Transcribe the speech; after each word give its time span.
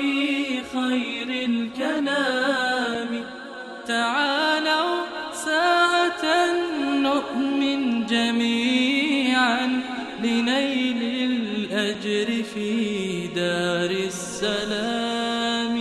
في 0.00 0.62
خير 0.62 1.28
الكلام. 1.50 3.24
تعالوا 3.86 4.96
ساعة 5.32 6.24
نؤمن 7.08 8.06
جميعا 8.06 9.66
لنيل 10.20 11.00
الأجر 11.30 12.42
في 12.42 12.68
دار 13.26 13.90
السلام. 13.90 15.76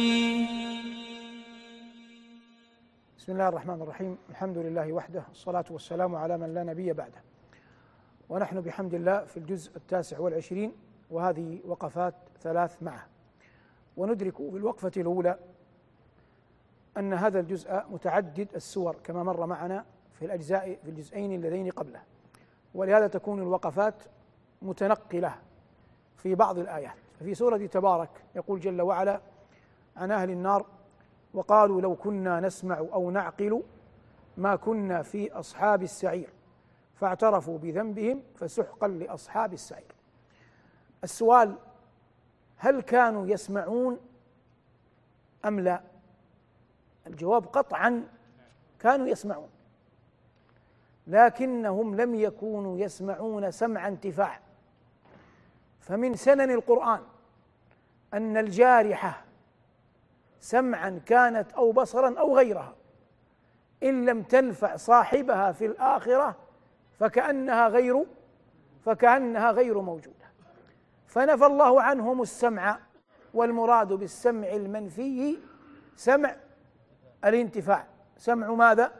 بسم 3.17 3.31
الله 3.31 3.47
الرحمن 3.47 3.81
الرحيم. 3.81 4.17
الحمد 4.29 4.57
لله 4.57 4.93
وحده. 4.93 5.23
الصلاة 5.31 5.65
والسلام 5.69 6.15
على 6.15 6.37
من 6.37 6.53
لا 6.53 6.63
نبي 6.63 6.93
بعده. 6.93 7.23
ونحن 8.29 8.61
بحمد 8.61 8.93
الله 8.93 9.25
في 9.25 9.37
الجزء 9.37 9.71
التاسع 9.75 10.19
والعشرين 10.19 10.71
وهذه 11.09 11.59
وقفات 11.65 12.15
ثلاث 12.43 12.83
معه. 12.83 13.18
وندرك 13.99 14.37
في 14.37 14.57
الوقفة 14.57 14.91
الأولى 14.97 15.39
أن 16.97 17.13
هذا 17.13 17.39
الجزء 17.39 17.83
متعدد 17.89 18.47
السور 18.55 18.95
كما 19.03 19.23
مر 19.23 19.45
معنا 19.45 19.85
في 20.13 20.25
الأجزاء 20.25 20.79
في 20.83 20.89
الجزئين 20.89 21.31
اللذين 21.31 21.69
قبله. 21.71 22.01
ولهذا 22.75 23.07
تكون 23.07 23.41
الوقفات 23.41 23.95
متنقلة 24.61 25.35
في 26.17 26.35
بعض 26.35 26.57
الآيات. 26.57 26.95
ففي 27.19 27.33
سورة 27.33 27.57
تبارك 27.57 28.09
يقول 28.35 28.59
جل 28.59 28.81
وعلا 28.81 29.21
عن 29.97 30.11
أهل 30.11 30.29
النار 30.29 30.65
وقالوا 31.33 31.81
لو 31.81 31.95
كنا 31.95 32.39
نسمع 32.39 32.77
أو 32.77 33.11
نعقل 33.11 33.63
ما 34.37 34.55
كنا 34.55 35.01
في 35.01 35.31
أصحاب 35.31 35.83
السعير 35.83 36.29
فاعترفوا 36.95 37.57
بذنبهم 37.57 38.23
فسحقا 38.35 38.87
لأصحاب 38.87 39.53
السعير. 39.53 39.95
السؤال 41.03 41.57
هل 42.59 42.81
كانوا 42.81 43.27
يسمعون 43.27 43.99
أم 45.45 45.59
لا؟ 45.59 45.81
الجواب 47.07 47.45
قطعا 47.45 48.07
كانوا 48.79 49.07
يسمعون 49.07 49.49
لكنهم 51.07 51.95
لم 51.95 52.15
يكونوا 52.15 52.77
يسمعون 52.77 53.51
سمع 53.51 53.87
انتفاع. 53.87 54.39
فمن 55.79 56.15
سنن 56.15 56.51
القرآن 56.51 57.01
أن 58.13 58.37
الجارحة 58.37 59.23
سمعا 60.39 61.01
كانت 61.05 61.51
أو 61.51 61.71
بصرا 61.71 62.19
أو 62.19 62.37
غيرها 62.37 62.75
إن 63.83 64.05
لم 64.05 64.23
تنفع 64.23 64.75
صاحبها 64.75 65.51
في 65.51 65.65
الآخرة 65.65 66.35
فكأنها 66.99 67.67
غير 67.67 68.05
فكأنها 68.85 69.51
غير 69.51 69.81
موجودة. 69.81 70.28
فنفى 71.09 71.45
الله 71.45 71.81
عنهم 71.81 72.21
السمع 72.21 72.79
والمراد 73.33 73.93
بالسمع 73.93 74.47
المنفي 74.47 75.37
سمع 75.95 76.35
الانتفاع. 77.25 77.87
سمع 78.17 78.47
ماذا؟ 78.47 78.91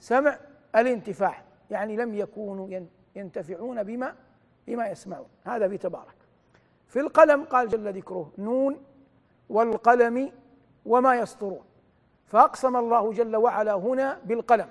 سمع 0.00 0.38
الانتفاع. 0.76 1.44
يعني 1.70 1.96
لم 1.96 2.14
يكونوا 2.14 2.80
ينتفعون 3.16 3.82
بما 3.82 4.14
بما 4.66 4.88
يسمعون. 4.88 5.28
هذا 5.44 5.66
بتبارك. 5.66 6.14
في 6.86 7.00
القلم 7.00 7.44
قال 7.44 7.68
جل 7.68 7.92
ذكره 7.92 8.32
نون 8.38 8.84
والقلم 9.48 10.32
وما 10.86 11.14
يسطرون. 11.14 11.64
فأقسم 12.26 12.76
الله 12.76 13.12
جل 13.12 13.36
وعلا 13.36 13.74
هنا 13.74 14.20
بالقلم. 14.24 14.68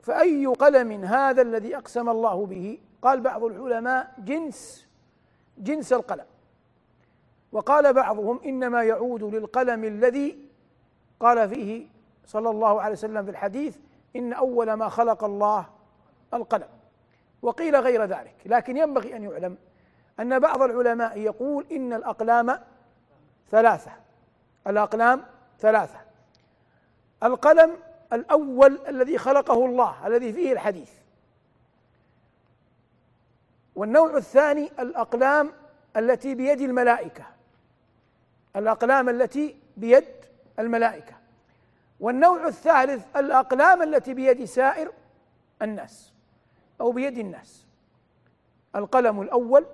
فأي 0.00 0.46
قلم 0.46 1.04
هذا 1.04 1.42
الذي 1.42 1.76
أقسم 1.76 2.08
الله 2.08 2.46
به؟ 2.46 2.78
قال 3.02 3.20
بعض 3.20 3.44
العلماء 3.44 4.14
جنس 4.18 4.89
جنس 5.60 5.92
القلم. 5.92 6.26
وقال 7.52 7.92
بعضهم 7.92 8.40
إنما 8.44 8.82
يعود 8.82 9.22
للقلم 9.22 9.84
الذي 9.84 10.38
قال 11.20 11.48
فيه 11.48 11.86
صلى 12.26 12.50
الله 12.50 12.80
عليه 12.80 12.92
وسلم 12.92 13.24
في 13.24 13.30
الحديث 13.30 13.76
إن 14.16 14.32
أول 14.32 14.72
ما 14.72 14.88
خلق 14.88 15.24
الله 15.24 15.66
القلم. 16.34 16.68
وقيل 17.42 17.76
غير 17.76 18.04
ذلك 18.04 18.34
لكن 18.46 18.76
ينبغي 18.76 19.16
أن 19.16 19.24
يعلم 19.24 19.56
أن 20.20 20.38
بعض 20.38 20.62
العلماء 20.62 21.18
يقول 21.18 21.66
إن 21.72 21.92
الأقلام 21.92 22.58
ثلاثة. 23.50 23.92
الأقلام 24.66 25.24
ثلاثة. 25.58 25.98
القلم 27.22 27.76
الأول 28.12 28.78
الذي 28.88 29.18
خلقه 29.18 29.66
الله 29.66 30.06
الذي 30.06 30.32
فيه 30.32 30.52
الحديث. 30.52 30.99
والنوع 33.80 34.16
الثاني 34.16 34.70
الأقلام 34.78 35.52
التي 35.96 36.34
بيد 36.34 36.60
الملائكة. 36.60 37.26
الأقلام 38.56 39.08
التي 39.08 39.56
بيد 39.76 40.04
الملائكة. 40.58 41.14
والنوع 42.00 42.46
الثالث 42.46 43.16
الأقلام 43.16 43.82
التي 43.82 44.14
بيد 44.14 44.44
سائر 44.44 44.92
الناس 45.62 46.12
أو 46.80 46.92
بيد 46.92 47.18
الناس. 47.18 47.66
القلم 48.76 49.20
الأول 49.20 49.66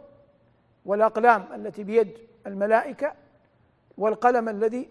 والأقلام 0.85 1.53
التي 1.53 1.85
بيد 1.85 2.19
الملائكة 2.47 3.15
والقلم 3.99 4.49
الذي 4.49 4.91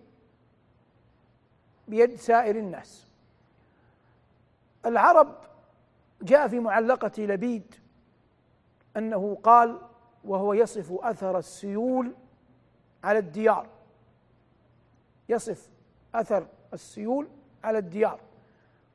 بيد 1.88 2.16
سائر 2.16 2.56
الناس. 2.56 3.08
العرب 4.86 5.36
جاء 6.22 6.48
في 6.48 6.60
معلقة 6.60 7.12
لبيد 7.24 7.76
أنه 8.98 9.38
قال 9.44 9.78
وهو 10.26 10.54
يصف 10.54 10.92
أثر 10.92 11.38
السيول 11.38 12.14
على 13.04 13.20
الديار. 13.20 13.68
يصف 15.30 15.70
أثر 16.16 16.48
السيول 16.74 17.28
على 17.64 17.78
الديار. 17.78 18.20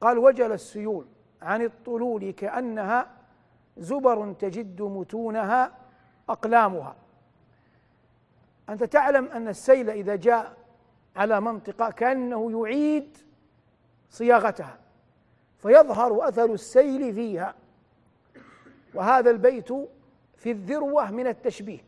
قال 0.00 0.18
وجل 0.18 0.52
السيول 0.52 1.06
عن 1.42 1.62
الطلول 1.62 2.30
كأنها 2.30 3.10
زبر 3.76 4.32
تجد 4.32 4.82
متونها 4.82 5.72
أقلامها. 6.28 6.96
أنت 8.68 8.84
تعلم 8.84 9.24
أن 9.26 9.48
السيل 9.48 9.90
إذا 9.90 10.16
جاء 10.16 10.56
على 11.16 11.40
منطقة 11.40 11.90
كأنه 11.90 12.60
يعيد 12.60 13.18
صياغتها 14.10 14.78
فيظهر 15.58 16.28
أثر 16.28 16.52
السيل 16.52 17.14
فيها. 17.14 17.54
وهذا 18.94 19.30
البيت 19.30 19.68
في 20.36 20.50
الذروة 20.50 21.10
من 21.10 21.26
التشبيه. 21.26 21.84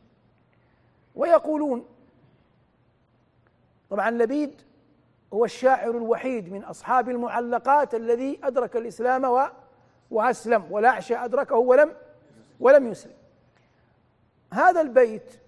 ويقولون 1.14 1.86
طبعا 3.90 4.10
لبيد 4.10 4.62
هو 5.32 5.44
الشاعر 5.44 5.90
الوحيد 5.90 6.52
من 6.52 6.64
أصحاب 6.64 7.08
المعلقات 7.08 7.94
الذي 7.94 8.40
أدرك 8.42 8.76
الإسلام 8.76 9.50
وأسلم 10.10 10.72
والأعشى 10.72 11.16
أدركه 11.16 11.56
ولم 11.56 11.94
ولم 12.60 12.86
يسلم. 12.86 13.14
هذا 14.52 14.80
البيت 14.80 15.40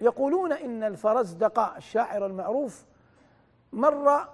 يقولون 0.00 0.52
إن 0.52 0.82
الفرزدق 0.82 1.58
الشاعر 1.76 2.26
المعروف 2.26 2.84
مر 3.72 4.28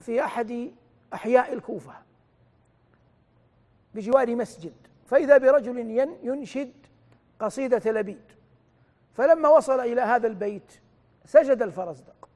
في 0.00 0.24
أحد 0.24 0.72
أحياء 1.14 1.52
الكوفة 1.52 1.92
بجوار 3.94 4.36
مسجد. 4.36 4.87
فإذا 5.08 5.38
برجل 5.38 5.78
ينشد 6.22 6.72
قصيدة 7.40 7.92
لبيد 7.92 8.32
فلما 9.14 9.48
وصل 9.48 9.80
إلى 9.80 10.00
هذا 10.00 10.26
البيت 10.26 10.72
سجد 11.24 11.62
الفرزدق. 11.62 12.28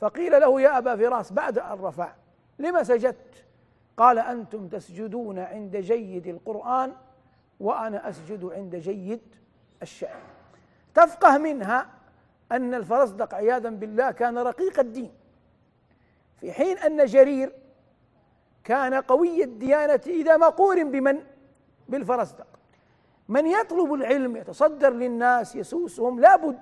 فقيل 0.00 0.40
له 0.40 0.60
يا 0.60 0.78
أبا 0.78 0.96
فراس 0.96 1.32
بعد 1.32 1.58
أن 1.58 1.78
رفع 1.80 2.12
لما 2.58 2.82
سجدت؟ 2.82 3.44
قال 3.96 4.18
أنتم 4.18 4.68
تسجدون 4.68 5.38
عند 5.38 5.76
جيد 5.76 6.26
القرآن 6.26 6.92
وأنا 7.60 8.08
أسجد 8.08 8.44
عند 8.44 8.76
جيد 8.76 9.20
الشعر 9.82 10.20
تفقه 10.94 11.38
منها 11.38 11.88
أن 12.52 12.74
الفرزدق 12.74 13.34
عياذا 13.34 13.70
بالله 13.70 14.10
كان 14.10 14.38
رقيق 14.38 14.80
الدين 14.80 15.12
في 16.40 16.52
حين 16.52 16.78
أن 16.78 17.04
جرير 17.04 17.52
كان 18.64 18.94
قوي 18.94 19.44
الديانة 19.44 20.00
إذا 20.06 20.36
ما 20.36 20.48
قورن 20.48 20.90
بمن؟ 20.90 21.31
بالفرزدق. 21.92 22.46
من 23.28 23.46
يطلب 23.46 23.92
العلم 23.94 24.36
يتصدر 24.36 24.90
للناس 24.90 25.56
يسوسهم 25.56 26.20
لابد 26.20 26.60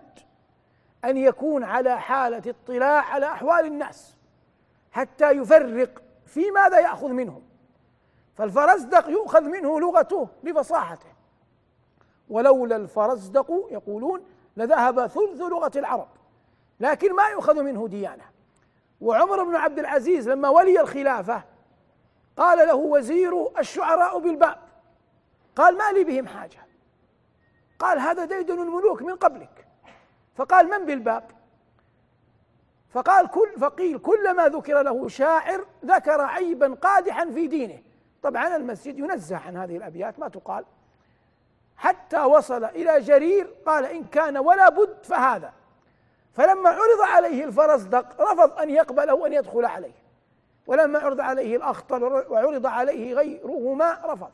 أن 1.05 1.17
يكون 1.17 1.65
على 1.65 2.01
حالة 2.01 2.43
اطلاع 2.51 3.05
على 3.05 3.27
أحوال 3.27 3.67
الناس 3.67 4.17
حتى 4.93 5.31
يفرق 5.31 6.03
في 6.27 6.51
ماذا 6.51 6.79
يأخذ 6.79 7.09
منهم. 7.09 7.43
فالفرزدق 8.37 9.09
يؤخذ 9.09 9.43
منه 9.43 9.81
لغته 9.81 10.29
بفصاحته. 10.43 11.11
ولولا 12.29 12.77
الفرزدق 12.77 13.69
يقولون 13.71 14.25
لذهب 14.57 15.07
ثلث 15.07 15.41
لغة 15.41 15.73
العرب 15.77 16.09
لكن 16.81 17.15
ما 17.15 17.29
يؤخذ 17.29 17.63
منه 17.63 17.89
ديانة. 17.89 18.25
وعمر 19.01 19.45
بن 19.45 19.57
عبد 19.57 19.79
العزيز 19.79 20.29
لما 20.29 20.49
ولي 20.49 20.81
الخلافة 20.81 21.43
قال 22.37 22.69
له 22.69 22.75
وزير 22.75 23.59
الشعراء 23.59 24.19
بالباب 24.19 24.70
قال 25.61 25.79
ما 25.79 25.93
لي 25.93 26.05
بهم 26.05 26.27
حاجة. 26.27 26.59
قال 27.79 27.99
هذا 27.99 28.25
ديدن 28.25 28.63
الملوك 28.63 29.03
من 29.03 29.17
قبلك. 29.17 29.67
فقال 30.37 30.71
من 30.71 30.87
بالباب؟ 30.87 31.31
فقال 32.91 33.31
كل 33.31 33.53
فقيل 33.61 33.99
كلما 33.99 34.49
ذكر 34.49 34.83
له 34.83 35.09
شاعر 35.09 35.67
ذكر 35.85 36.21
عيبا 36.21 36.75
قادحا 36.75 37.31
في 37.31 37.47
دينه. 37.47 37.83
طبعا 38.23 38.57
المسجد 38.57 38.99
ينزه 38.99 39.37
عن 39.37 39.57
هذه 39.57 39.77
الأبيات 39.77 40.19
ما 40.19 40.29
تقال. 40.29 40.65
حتى 41.77 42.21
وصل 42.21 42.65
إلى 42.65 43.01
جرير 43.01 43.55
قال 43.67 43.85
إن 43.85 44.05
كان 44.05 44.39
ولا 44.39 44.69
بد 44.69 45.05
فهذا. 45.05 45.53
فلما 46.33 46.71
عرض 46.71 47.01
عليه 47.01 47.45
الفرزدق 47.45 48.21
رفض 48.21 48.61
أن 48.61 48.71
يقبله 48.71 49.15
وأن 49.15 49.33
يدخل 49.33 49.65
عليه. 49.65 49.95
ولما 50.67 50.99
عرض 50.99 51.21
عليه 51.21 51.57
الاخطل 51.57 52.03
وعرض 52.05 52.67
عليه 52.67 53.15
غيرهما 53.15 53.99
رفض. 54.05 54.31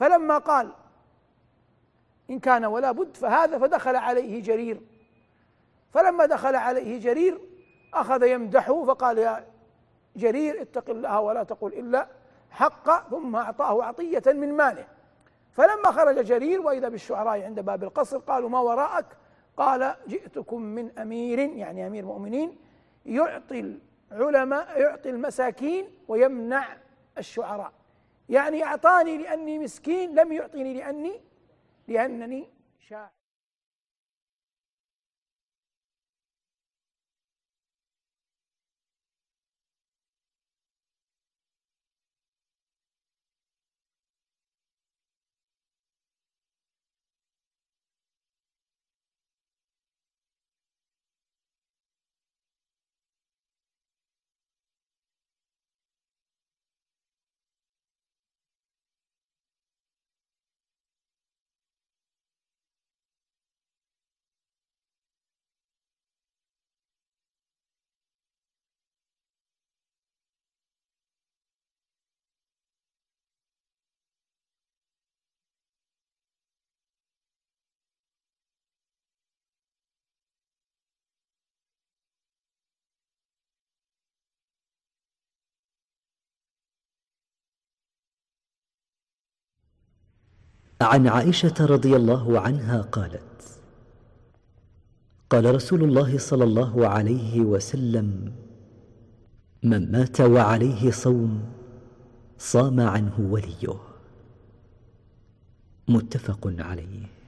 فلما 0.00 0.38
قال 0.38 0.72
إن 2.30 2.38
كان 2.38 2.64
ولا 2.64 2.92
بد 2.92 3.16
فهذا 3.16 3.58
فدخل 3.58 3.96
عليه 3.96 4.42
جرير. 4.42 4.80
فلما 5.92 6.26
دخل 6.26 6.54
عليه 6.54 7.00
جرير 7.00 7.40
أخذ 7.94 8.22
يمدحه 8.22 8.84
فقال 8.84 9.18
يا 9.18 9.46
جرير 10.16 10.62
اتق 10.62 10.90
الله 10.90 11.20
ولا 11.20 11.42
تقل 11.42 11.72
إلا 11.72 12.06
حق 12.50 13.10
ثم 13.10 13.36
أعطاه 13.36 13.84
عطية 13.84 14.22
من 14.26 14.56
ماله. 14.56 14.86
فلما 15.52 15.90
خرج 15.90 16.24
جرير 16.24 16.60
وإذا 16.60 16.88
بالشعراء 16.88 17.42
عند 17.42 17.60
باب 17.60 17.84
القصر 17.84 18.18
قالوا 18.18 18.48
ما 18.48 18.60
وراءك؟ 18.60 19.06
قال 19.56 19.94
جئتكم 20.06 20.62
من 20.62 20.98
أمير 20.98 21.38
يعني 21.38 21.86
أمير 21.86 22.04
مؤمنين 22.04 22.56
يعطي 23.06 23.78
العلماء 24.12 24.80
يعطي 24.80 25.10
المساكين 25.10 25.88
ويمنع 26.08 26.66
الشعراء. 27.18 27.72
يعني 28.30 28.64
أعطاني 28.64 29.18
لأني 29.18 29.58
مسكين 29.58 30.14
لم 30.14 30.32
يعطني 30.32 30.74
لأني 30.74 31.20
لأنني 31.88 32.48
شاعر. 32.78 33.10
عن 90.80 91.06
عائشة 91.06 91.54
رضي 91.60 91.96
الله 91.96 92.40
عنها 92.40 92.80
قالت 92.80 93.22
قال 95.30 95.54
رسول 95.54 95.84
الله 95.84 96.18
صلى 96.18 96.44
الله 96.44 96.86
عليه 96.88 97.40
وسلم 97.40 98.32
من 99.62 99.92
مات 99.92 100.20
وعليه 100.20 100.90
صوم 100.90 101.42
صام 102.38 102.80
عنه 102.80 103.20
وليه. 103.20 103.80
متفق 105.88 106.54
عليه. 106.58 107.19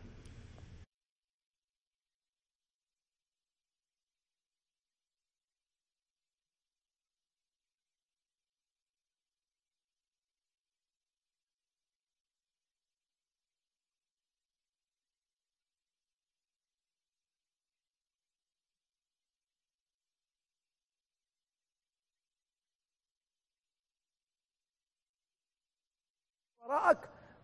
وراءك 26.73 26.99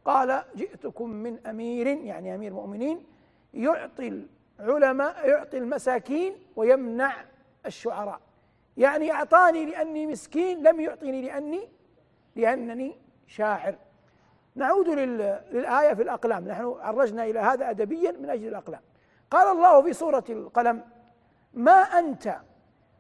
قال 0.05 0.43
جئتكم 0.57 1.11
من 1.11 1.47
أمير 1.47 1.87
يعني 1.87 2.35
أمير 2.35 2.53
مؤمنين 2.53 3.05
يعطي 3.55 4.27
العلماء 4.61 5.29
يعطي 5.29 5.59
المساكين 5.59 6.33
ويمنع 6.57 7.15
الشعراء. 7.67 8.21
يعني 8.77 9.13
أعطاني 9.13 9.65
لأني 9.65 10.07
مسكين 10.07 10.63
لم 10.63 10.81
يعطني 10.81 11.23
لأني 11.23 11.69
لأنني 12.37 12.97
شاعر. 13.27 13.75
نعود 14.55 14.89
للآية 14.89 15.95
في 15.95 16.03
الأقلام. 16.03 16.49
نحن 16.49 16.75
عرجنا 16.81 17.25
إلى 17.25 17.39
هذا 17.39 17.71
ادبيا 17.71 18.13
من 18.13 18.31
أجل 18.31 18.49
الأقلام. 18.49 18.81
قال 19.31 19.57
الله 19.57 19.83
في 19.83 19.93
سورة 19.93 20.25
القلم 20.29 20.85
ما 21.55 21.81
أنت 21.81 22.37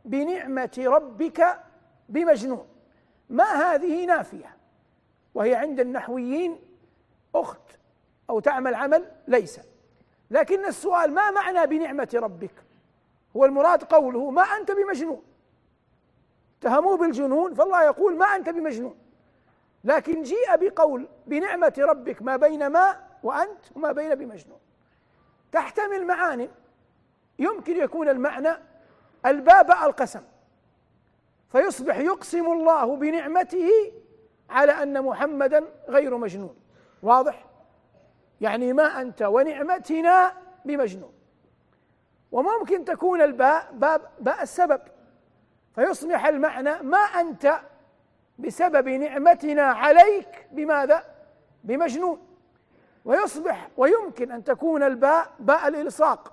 بنعمة 0.05 0.85
ربك 0.87 1.61
بمجنون. 2.09 2.67
ما 3.31 3.45
هذه 3.45 4.07
نافية؟ 4.07 4.58
وهي 5.39 5.55
عند 5.55 5.81
النحويين 5.81 6.61
أخت 7.35 7.79
أو 8.31 8.41
تعمل 8.41 8.75
عمل 8.75 9.13
ليس. 9.29 9.61
لكن 10.31 10.65
السؤال 10.65 11.15
ما 11.15 11.31
معنى 11.31 11.67
بنعمة 11.67 12.09
ربك؟ 12.15 12.55
هو 13.37 13.45
المراد 13.45 13.85
قوله 13.85 14.31
ما 14.31 14.43
أنت 14.43 14.71
بمجنون. 14.71 15.23
اتهموه 16.61 16.97
بالجنون 16.97 17.55
فالله 17.55 17.83
يقول 17.83 18.17
ما 18.17 18.27
أنت 18.27 18.49
بمجنون. 18.49 18.99
لكن 19.85 20.23
جيء 20.23 20.57
بقول 20.57 21.09
بنعمة 21.27 21.75
ربك 21.79 22.23
ما 22.23 22.37
بين 22.37 22.67
ما 22.67 23.01
وأنت 23.23 23.77
وما 23.77 23.93
بين 23.93 24.15
بمجنون. 24.15 24.59
تحتمل 25.53 26.07
معان 26.07 26.49
يمكن 27.39 27.77
يكون 27.77 28.09
المعنى 28.09 28.53
الباب 29.27 29.71
القسم. 29.71 30.23
فيصبح 31.53 31.99
يقسم 31.99 32.53
الله 32.53 32.97
بنعمته 32.97 33.71
على 34.51 34.73
أن 34.73 35.03
محمدا 35.03 35.65
غير 35.89 36.17
مجنون. 36.17 36.57
واضح؟ 37.03 37.45
يعني 38.41 38.73
ما 38.73 39.01
أنت 39.01 39.23
ونعمتنا 39.23 40.33
بمجنون. 40.65 41.13
وممكن 42.33 42.85
تكون 42.85 43.23
الباء 43.23 43.69
باب 43.73 44.01
باء 44.21 44.43
السبب. 44.43 44.81
فيصبح 45.75 46.27
المعنى 46.27 46.83
ما 46.83 46.99
أنت 46.99 47.61
بسبب 48.39 48.89
نعمتنا 48.89 49.63
عليك 49.63 50.47
بماذا؟ 50.53 51.05
بمجنون. 51.65 52.27
ويصبح 53.05 53.69
ويمكن 53.77 54.33
أن 54.33 54.45
تكون 54.45 54.83
الباء 54.83 55.31
باء 55.39 55.69
الإلصاق. 55.69 56.33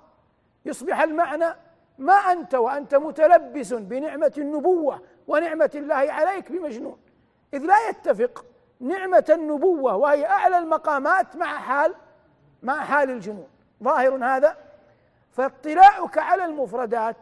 يصبح 0.66 1.02
المعنى 1.02 1.56
ما 1.98 2.14
أنت 2.14 2.56
وأنت 2.56 2.96
متلبس 2.96 3.74
بنعمة 3.74 4.34
النبوة 4.38 5.02
ونعمة 5.28 5.72
الله 5.76 5.96
عليك 5.96 6.52
بمجنون. 6.52 6.98
إذ 7.56 7.66
لا 7.66 7.90
يتفق 7.90 8.46
نعمة 8.80 9.26
النبوة 9.30 9.96
وهي 9.96 10.26
أعلى 10.26 10.58
المقامات 10.58 11.36
مع 11.36 11.58
حال 11.58 11.96
مع 12.64 12.84
حال 12.84 13.10
الجنون. 13.10 13.48
ظاهر 13.84 14.26
هذا؟ 14.26 14.58
فاطلاعك 15.32 16.18
على 16.18 16.46
المفردات 16.46 17.18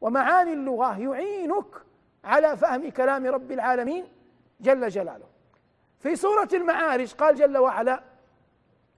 ومعاني 0.00 0.52
اللغة 0.52 0.98
يعينك 1.00 1.66
على 2.24 2.56
فهم 2.56 2.90
كلام 2.90 3.26
رب 3.26 3.52
العالمين 3.52 4.08
جل 4.60 4.88
جلاله. 4.88 5.24
في 5.98 6.16
سورة 6.16 6.48
المعارج 6.52 7.12
قال 7.12 7.36
جل 7.36 7.58
وعلا 7.58 8.02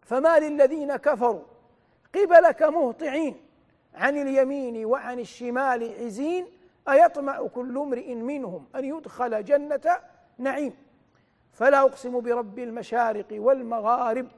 فما 0.02 0.38
للذين 0.38 0.97
كفروا 0.97 1.42
قبلك 2.14 2.62
مهطعين 2.62 3.47
عن 3.94 4.16
اليمين 4.16 4.85
وعن 4.85 5.18
الشمال 5.18 6.04
عزين 6.04 6.47
أيطمع 6.88 7.47
كل 7.47 7.78
امرئ 7.78 8.14
منهم 8.14 8.66
أن 8.75 8.85
يدخل 8.85 9.44
جنة 9.44 10.00
نعيم. 10.38 10.74
فلا 11.52 11.80
أقسم 11.80 12.20
برب 12.20 12.58
المشارق 12.58 13.26
والمغارب. 13.30 14.28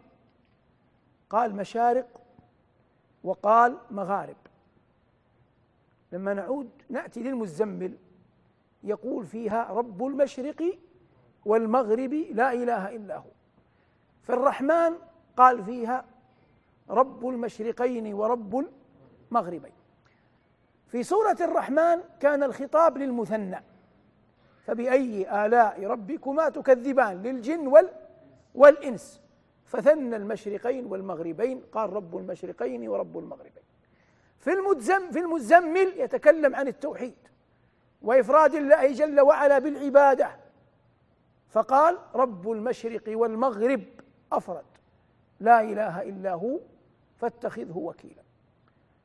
قال 1.31 1.57
مشارق 1.57 2.21
وقال 3.25 3.79
مغارب. 3.91 4.37
لما 6.13 6.35
نعود 6.35 6.71
نأتي 6.89 7.23
للمزمل. 7.23 7.97
يقول 8.85 9.27
فيها 9.27 9.73
رب 9.73 10.07
المشرق 10.07 10.79
والمغرب 11.45 12.13
لا 12.13 12.53
إله 12.53 12.97
إلا 12.97 13.17
هو. 13.17 13.31
فالرحمن 14.23 14.93
قال 15.37 15.65
فيها 15.65 16.05
رب 16.91 17.29
المشرقين 17.29 18.15
ورب 18.15 18.69
المغربين. 19.31 19.73
في 20.89 21.03
سورة 21.03 21.37
الرحمن 21.41 22.03
كان 22.21 22.43
الخطاب 22.43 22.99
للمثنى. 22.99 23.63
فبأي 24.67 25.47
آلاء 25.47 25.85
ربكما 25.85 26.49
تكذبان 26.49 27.23
للجن 27.23 27.67
وال 27.67 27.91
والإنس. 28.55 29.23
فثنى 29.65 30.17
المشرقين 30.17 30.87
والمغربين 30.87 31.63
قال 31.73 31.93
رب 31.93 32.17
المشرقين 32.17 32.89
ورب 32.89 33.19
المغربين. 33.19 33.63
في 34.39 34.53
المزم 34.53 35.11
في 35.11 35.19
المزمل 35.19 35.93
يتكلم 35.97 36.57
عن 36.57 36.69
التوحيد 36.69 37.15
وإفراد 38.03 38.55
الله 38.55 38.93
جل 38.93 39.21
وعلا 39.21 39.59
بالعبادة. 39.59 40.37
فقال 41.49 41.99
رب 42.15 42.51
المشرق 42.51 43.03
والمغرب 43.09 43.83
أفرد. 44.33 44.65
لا 45.41 45.61
إله 45.61 46.03
إلا 46.03 46.33
هو 46.33 46.59
فاتخذه 47.17 47.77
وكيلا. 47.77 48.23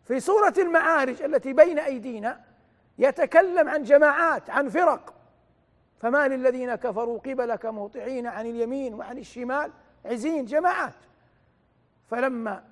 في 0.03 0.19
سورة 0.19 0.53
المعارج 0.57 1.21
التي 1.21 1.53
بين 1.53 1.79
أيدينا 1.79 2.43
يتكلم 2.97 3.69
عن 3.69 3.83
جماعات 3.83 4.49
عن 4.49 4.69
فرق. 4.69 5.20
فما 6.01 6.27
للذين 6.27 6.75
كفروا 6.75 7.19
قبلك 7.19 7.65
مهطعين 7.65 8.27
عن 8.27 8.45
اليمين 8.45 8.93
وعن 8.93 9.17
الشمال؟ 9.17 9.71
عزين 10.05 10.45
جماعات. 10.45 10.93
فلما 12.07 12.63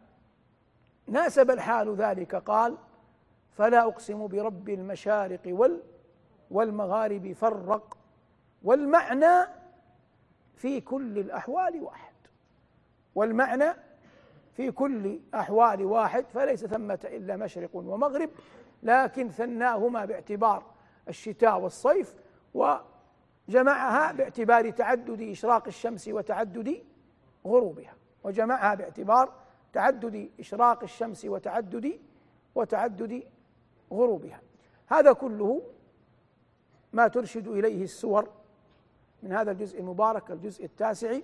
ناسب 1.07 1.51
الحال 1.51 1.95
ذلك 1.95 2.35
قال 2.35 2.77
فلا 3.51 3.81
أقسم 3.81 4.27
برب 4.27 4.69
المشارق 4.69 5.41
وال 5.45 5.81
والمغارب 6.51 7.33
فرق 7.33 7.97
والمعنى 8.63 9.49
في 10.55 10.81
كل 10.81 11.19
الأحوال 11.19 11.83
واحد. 11.83 12.13
والمعنى 13.15 13.73
في 14.53 14.71
كل 14.71 15.19
أحوال 15.33 15.85
واحد 15.85 16.25
فليس 16.33 16.65
ثمة 16.65 16.99
إلا 17.03 17.35
مشرق 17.35 17.69
ومغرب 17.75 18.29
لكن 18.83 19.29
ثناهما 19.29 20.05
باعتبار 20.05 20.63
الشتاء 21.09 21.59
والصيف 21.59 22.15
وجمعها 23.49 24.11
باعتبار 24.11 24.69
تعدد 24.69 25.21
إشراق 25.21 25.67
الشمس 25.67 26.07
وتعدد 26.07 26.83
غروبها 27.45 27.93
وجمعها 28.23 28.75
باعتبار 28.75 29.33
تعدد 29.73 30.29
إشراق 30.39 30.83
الشمس 30.83 31.25
وتعدد 31.25 31.99
وتعدد 32.55 33.23
غروبها. 33.91 34.41
هذا 34.87 35.13
كله 35.13 35.61
ما 36.93 37.07
ترشد 37.07 37.47
إليه 37.47 37.83
السور 37.83 38.29
من 39.23 39.31
هذا 39.31 39.51
الجزء 39.51 39.79
المبارك 39.79 40.31
الجزء 40.31 40.65
التاسع 40.65 41.19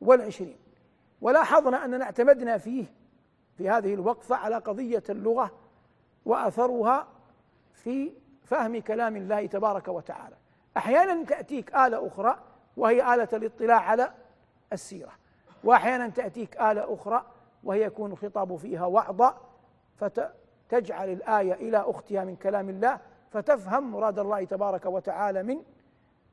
والعشرين. 0.00 0.58
ولاحظنا 1.20 1.84
أننا 1.84 2.04
اعتمدنا 2.04 2.58
فيه 2.58 2.84
في 3.56 3.68
هذه 3.68 3.94
الوقفة 3.94 4.36
على 4.36 4.56
قضية 4.56 5.02
اللغة 5.10 5.50
وأثرها 6.24 7.08
في 7.72 8.12
فهم 8.42 8.80
كلام 8.80 9.16
الله 9.16 9.46
تبارك 9.46 9.88
وتعالى. 9.88 10.36
أحيانا 10.76 11.24
تأتيك 11.24 11.74
آلة 11.74 12.06
أخرى 12.06 12.38
وهي 12.76 13.14
آلة 13.14 13.28
الاطلاع 13.32 13.80
على 13.80 14.12
السيرة. 14.72 15.12
وأحيانا 15.64 16.08
تأتيك 16.08 16.60
آلة 16.60 16.94
أخرى 16.94 17.24
وهي 17.64 17.82
يكون 17.82 18.12
الخطاب 18.12 18.56
فيها 18.56 18.86
وعظا 18.86 19.40
فتجعل 19.96 21.12
الآية 21.12 21.52
إلى 21.52 21.78
أختها 21.78 22.24
من 22.24 22.36
كلام 22.36 22.68
الله 22.68 22.98
فتفهم 23.30 23.90
مراد 23.90 24.18
الله 24.18 24.44
تبارك 24.44 24.86
وتعالى 24.86 25.42
من 25.42 25.62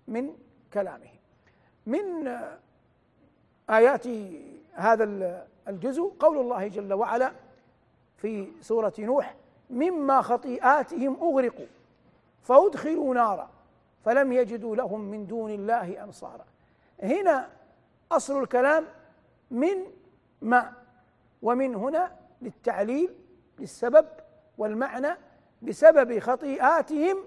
من 0.07 0.35
كلامه. 0.73 1.09
من 1.85 2.37
آيات 3.69 4.07
هذا 4.73 5.03
الجزء 5.67 6.13
قول 6.19 6.37
الله 6.37 6.67
جل 6.67 6.93
وعلا 6.93 7.31
في 8.17 8.47
سورة 8.61 8.93
نوح 8.99 9.35
مما 9.69 10.21
خطيئاتهم 10.21 11.17
أغرقوا 11.21 11.65
فأدخلوا 12.43 13.13
نارا. 13.15 13.49
فلم 14.05 14.33
يجدوا 14.33 14.75
لهم 14.75 15.01
من 15.01 15.27
دون 15.27 15.51
الله 15.51 16.03
أنصارا. 16.03 16.45
هنا 17.03 17.49
أصل 18.11 18.41
الكلام 18.41 18.85
من 19.51 19.85
ما 20.41 20.73
ومن 21.41 21.75
هنا 21.75 22.11
للتعليل 22.41 23.15
للسبب 23.59 24.05
والمعنى 24.57 25.17
بسبب 25.61 26.19
خطيئاتهم 26.19 27.17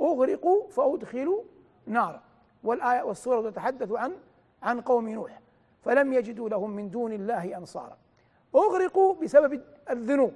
أغرقوا 0.00 0.68
فأدخلوا 0.70 1.42
نارا. 1.86 2.22
والآية 2.64 3.02
والسورة 3.02 3.50
تتحدث 3.50 3.92
عن 3.92 4.16
عن 4.62 4.80
قوم 4.80 5.08
نوح. 5.08 5.40
فلم 5.84 6.12
يجدوا 6.12 6.48
لهم 6.48 6.70
من 6.70 6.90
دون 6.90 7.12
الله 7.12 7.56
أنصارا. 7.56 7.96
أغرقوا 8.54 9.14
بسبب 9.14 9.62
الذنوب. 9.90 10.34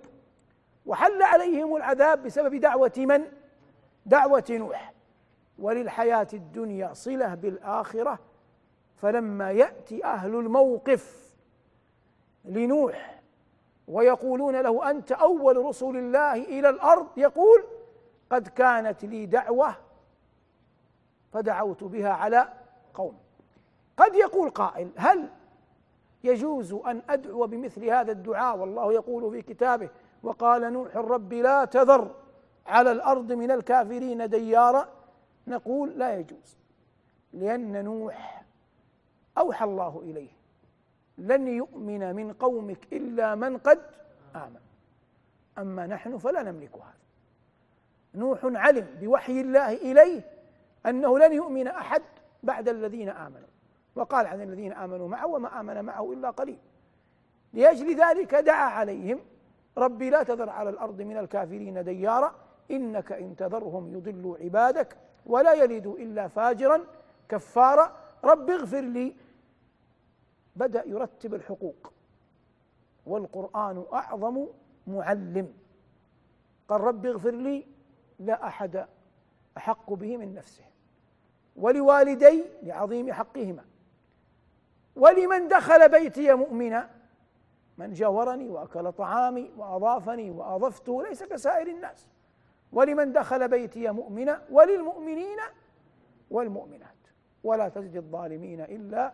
وحل 0.87 1.23
عليهم 1.23 1.76
العذاب 1.76 2.23
بسبب 2.23 2.54
دعوة 2.54 2.92
من؟ 2.97 3.25
دعوة 4.07 4.45
نوح. 4.50 4.92
وللحياة 5.59 6.29
الدنيا 6.33 6.93
صلة 6.93 7.35
بالآخرة 7.35 8.19
فلما 8.97 9.50
يأتي 9.50 10.05
أهل 10.05 10.35
الموقف 10.35 11.35
لنوح 12.45 13.21
ويقولون 13.88 14.61
له 14.61 14.91
أنت 14.91 15.12
أول 15.12 15.57
رسل 15.57 15.97
الله 15.97 16.35
إلى 16.35 16.69
الأرض 16.69 17.07
يقول 17.17 17.65
قد 18.31 18.49
كانت 18.49 19.05
لي 19.05 19.27
دعوة 19.27 19.75
فدعوت 21.33 21.85
بها 21.85 22.11
على 22.11 22.49
قوم. 22.95 23.19
قد 23.97 24.15
يقول 24.15 24.50
قائل 24.50 24.91
هل 24.97 25.29
يجوز 26.25 26.73
أن 26.73 27.03
أدعو 27.09 27.47
بمثل 27.47 27.85
هذا 27.85 28.12
الدعاء؟ 28.12 28.57
والله 28.57 28.93
يقول 28.93 29.31
في 29.31 29.43
كتابه 29.43 29.88
وقال 30.23 30.73
نوح 30.73 30.97
رب 30.97 31.33
لا 31.33 31.65
تذر 31.65 32.15
على 32.67 32.93
الأرض 32.93 33.33
من 33.33 33.50
الكافرين 33.50 34.29
ديارا 34.29 34.88
نقول 35.49 35.99
لا 35.99 36.19
يجوز 36.19 36.59
لأن 37.33 37.85
نوح 37.85 38.45
أوحى 39.38 39.64
الله 39.64 40.00
إليه 40.02 40.31
لن 41.19 41.49
يؤمن 41.49 42.17
من 42.17 42.33
قومك 42.33 42.93
إلا 42.93 43.35
من 43.35 43.59
قد 43.59 43.81
آمن 44.37 44.61
أما 45.59 45.87
نحن 45.87 46.19
فلا 46.19 46.43
نملك 46.43 46.75
هذا. 46.75 46.99
نوح 48.14 48.38
علم 48.45 48.87
بوحي 49.00 49.40
الله 49.40 49.73
إليه 49.73 50.23
أنه 50.87 51.19
لن 51.19 51.33
يؤمن 51.33 51.69
أحد 51.69 52.02
بعد 52.43 52.69
الذين 52.69 53.09
آمنوا 53.09 53.49
وقال 53.95 54.26
عن 54.26 54.43
الذين 54.43 54.73
آمنوا 54.73 55.09
معه 55.09 55.26
وما 55.26 55.61
آمن 55.61 55.85
معه 55.85 56.12
إلا 56.12 56.31
قليل. 56.31 56.59
لأجل 57.52 58.00
ذلك 58.00 58.35
دعا 58.35 58.71
عليهم 58.71 59.21
ربي 59.78 60.11
لا 60.11 60.23
تذر 60.23 60.50
على 60.50 60.71
الأرض 60.71 61.02
من 61.02 61.17
الكافرين 61.17 61.85
ديارا 61.85 62.35
إنك 62.71 63.12
إن 63.12 63.37
تذرهم 63.37 63.95
يضلوا 63.95 64.37
عبادك 64.38 64.97
ولا 65.28 65.52
يلدوا 65.52 65.99
إلا 65.99 66.28
فاجرا 66.28 66.85
كفارا 67.28 67.97
رب 68.25 68.50
اغفر 68.50 68.80
لي. 68.80 69.16
بدأ 70.56 70.82
يرتب 70.87 71.35
الحقوق. 71.35 71.92
والقرآن 73.06 73.85
أعظم 73.92 74.47
معلم. 74.87 75.54
قال 76.68 76.80
رب 76.80 77.06
اغفر 77.06 77.30
لي 77.30 77.66
لا 78.18 78.47
أحد 78.47 78.87
أحق 79.56 79.92
به 79.92 80.16
من 80.16 80.35
نفسه. 80.35 80.64
ولوالدي 81.56 82.44
لعظيم 82.62 83.12
حقهما. 83.12 83.64
ولمن 84.97 85.49
دخل 85.49 85.88
بيتي 85.88 86.35
مؤمنا. 86.35 86.90
من 87.78 87.92
جاورني 87.92 88.49
وأكل 88.49 88.92
طعامي 88.92 89.50
وأضافني 89.56 90.30
وأضفته. 90.30 91.02
ليس 91.02 91.23
كسائر 91.23 91.66
الناس. 91.66 92.08
ولمن 92.73 93.13
دخل 93.13 93.49
بيتي 93.49 93.91
مؤمنا 93.91 94.43
وللمؤمنين 94.51 95.39
والمؤمنات. 96.31 96.89
ولا 97.45 97.69
تزد 97.69 97.97
الظالمين 97.97 98.61
إلا 98.61 99.13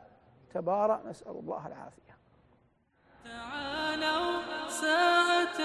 تبارى 0.55 1.03
نسأل 1.07 1.33
الله 1.33 1.67
العافية. 1.67 2.17
تعالوا 3.25 4.69
ساعة 4.69 5.61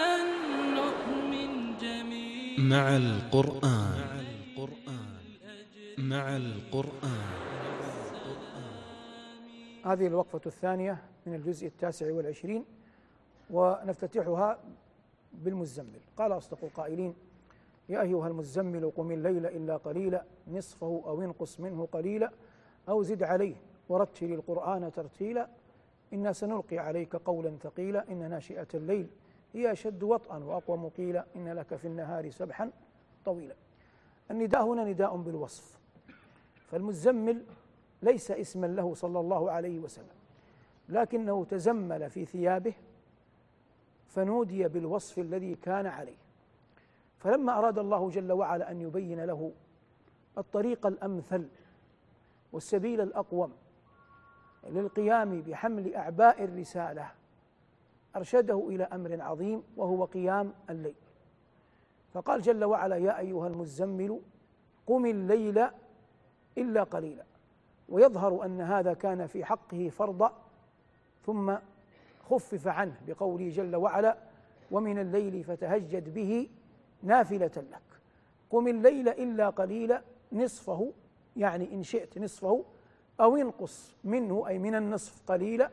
نؤمن 0.75 1.77
جميعا. 1.77 2.59
مع 2.59 2.95
القرآن. 2.97 4.19
مع 5.97 6.35
القرآن. 6.35 7.49
هذه 9.85 10.07
الوقفة 10.07 10.41
الثانية 10.45 10.97
من 11.25 11.33
الجزء 11.33 11.67
التاسع 11.67 12.11
والعشرين 12.11 12.65
ونفتتحها 13.49 14.59
بالمزمل. 15.33 15.99
قال 16.17 16.31
أصدق 16.31 16.63
القائلين 16.63 17.15
يا 17.89 18.01
أيها 18.01 18.27
المزمل 18.27 18.91
قم 18.91 19.11
الليل 19.11 19.45
إلا 19.45 19.77
قليلا 19.77 20.23
نصفه 20.47 21.03
أو 21.05 21.21
انقص 21.21 21.59
منه 21.59 21.87
قليلا 21.91 22.31
أو 22.89 23.03
زد 23.03 23.23
عليه 23.23 23.55
ورتل 23.89 24.33
القرآن 24.33 24.91
ترتيلا. 24.91 25.49
إنا 26.13 26.33
سنلقي 26.33 26.77
عليك 26.77 27.15
قولا 27.15 27.57
ثقيلا 27.63 28.11
إن 28.11 28.29
ناشئة 28.29 28.67
الليل 28.73 29.07
هي 29.53 29.71
أشد 29.71 30.03
وطئا 30.03 30.37
وأقوى 30.37 30.77
مقيلا. 30.77 31.25
إن 31.35 31.53
لك 31.53 31.75
في 31.75 31.87
النهار 31.87 32.29
سبحا 32.29 32.71
طويلا. 33.25 33.55
النداء 34.31 34.65
هنا 34.65 34.83
نداء 34.83 35.17
بالوصف. 35.17 35.79
فالمزمل 36.67 37.43
ليس 38.01 38.31
اسما 38.31 38.67
له 38.67 38.93
صلى 38.93 39.19
الله 39.19 39.51
عليه 39.51 39.79
وسلم 39.79 40.19
لكنه 40.89 41.45
تزمل 41.45 42.09
في 42.09 42.25
ثيابه 42.25 42.73
فنودي 44.07 44.67
بالوصف 44.67 45.19
الذي 45.19 45.55
كان 45.55 45.85
عليه. 45.85 46.28
فلما 47.19 47.59
أراد 47.59 47.79
الله 47.79 48.09
جل 48.09 48.31
وعلا 48.31 48.71
أن 48.71 48.81
يبين 48.81 49.25
له 49.25 49.51
الطريق 50.37 50.85
الأمثل 50.87 51.47
والسبيل 52.51 53.01
الأقوم 53.01 53.53
للقيام 54.63 55.41
بحمل 55.41 55.95
أعباء 55.95 56.43
الرسالة 56.43 57.11
أرشده 58.15 58.67
إلى 58.69 58.83
أمر 58.83 59.21
عظيم 59.21 59.63
وهو 59.77 60.05
قيام 60.05 60.53
الليل. 60.69 60.95
فقال 62.13 62.41
جل 62.41 62.63
وعلا 62.63 62.95
يا 62.95 63.19
أيها 63.19 63.47
المزمل 63.47 64.21
قم 64.87 65.05
الليل 65.05 65.67
إلا 66.57 66.83
قليلا. 66.83 67.23
ويظهر 67.89 68.45
أن 68.45 68.61
هذا 68.61 68.93
كان 68.93 69.27
في 69.27 69.45
حقه 69.45 69.89
فرضا 69.89 70.33
ثم 71.25 71.55
خفف 72.29 72.67
عنه 72.67 72.95
بقوله 73.07 73.49
جل 73.49 73.75
وعلا 73.75 74.17
ومن 74.71 74.99
الليل 74.99 75.43
فتهجد 75.43 76.13
به 76.13 76.49
نافلة 77.03 77.51
لك. 77.55 77.81
قم 78.49 78.67
الليل 78.67 79.09
إلا 79.09 79.49
قليلا 79.49 80.01
نصفه 80.31 80.93
يعني 81.37 81.73
إن 81.73 81.83
شئت 81.83 82.17
نصفه 82.17 82.65
أو 83.21 83.35
انقص 83.35 83.95
منه 84.03 84.47
أي 84.47 84.59
من 84.59 84.75
النصف 84.75 85.21
قليلا 85.27 85.71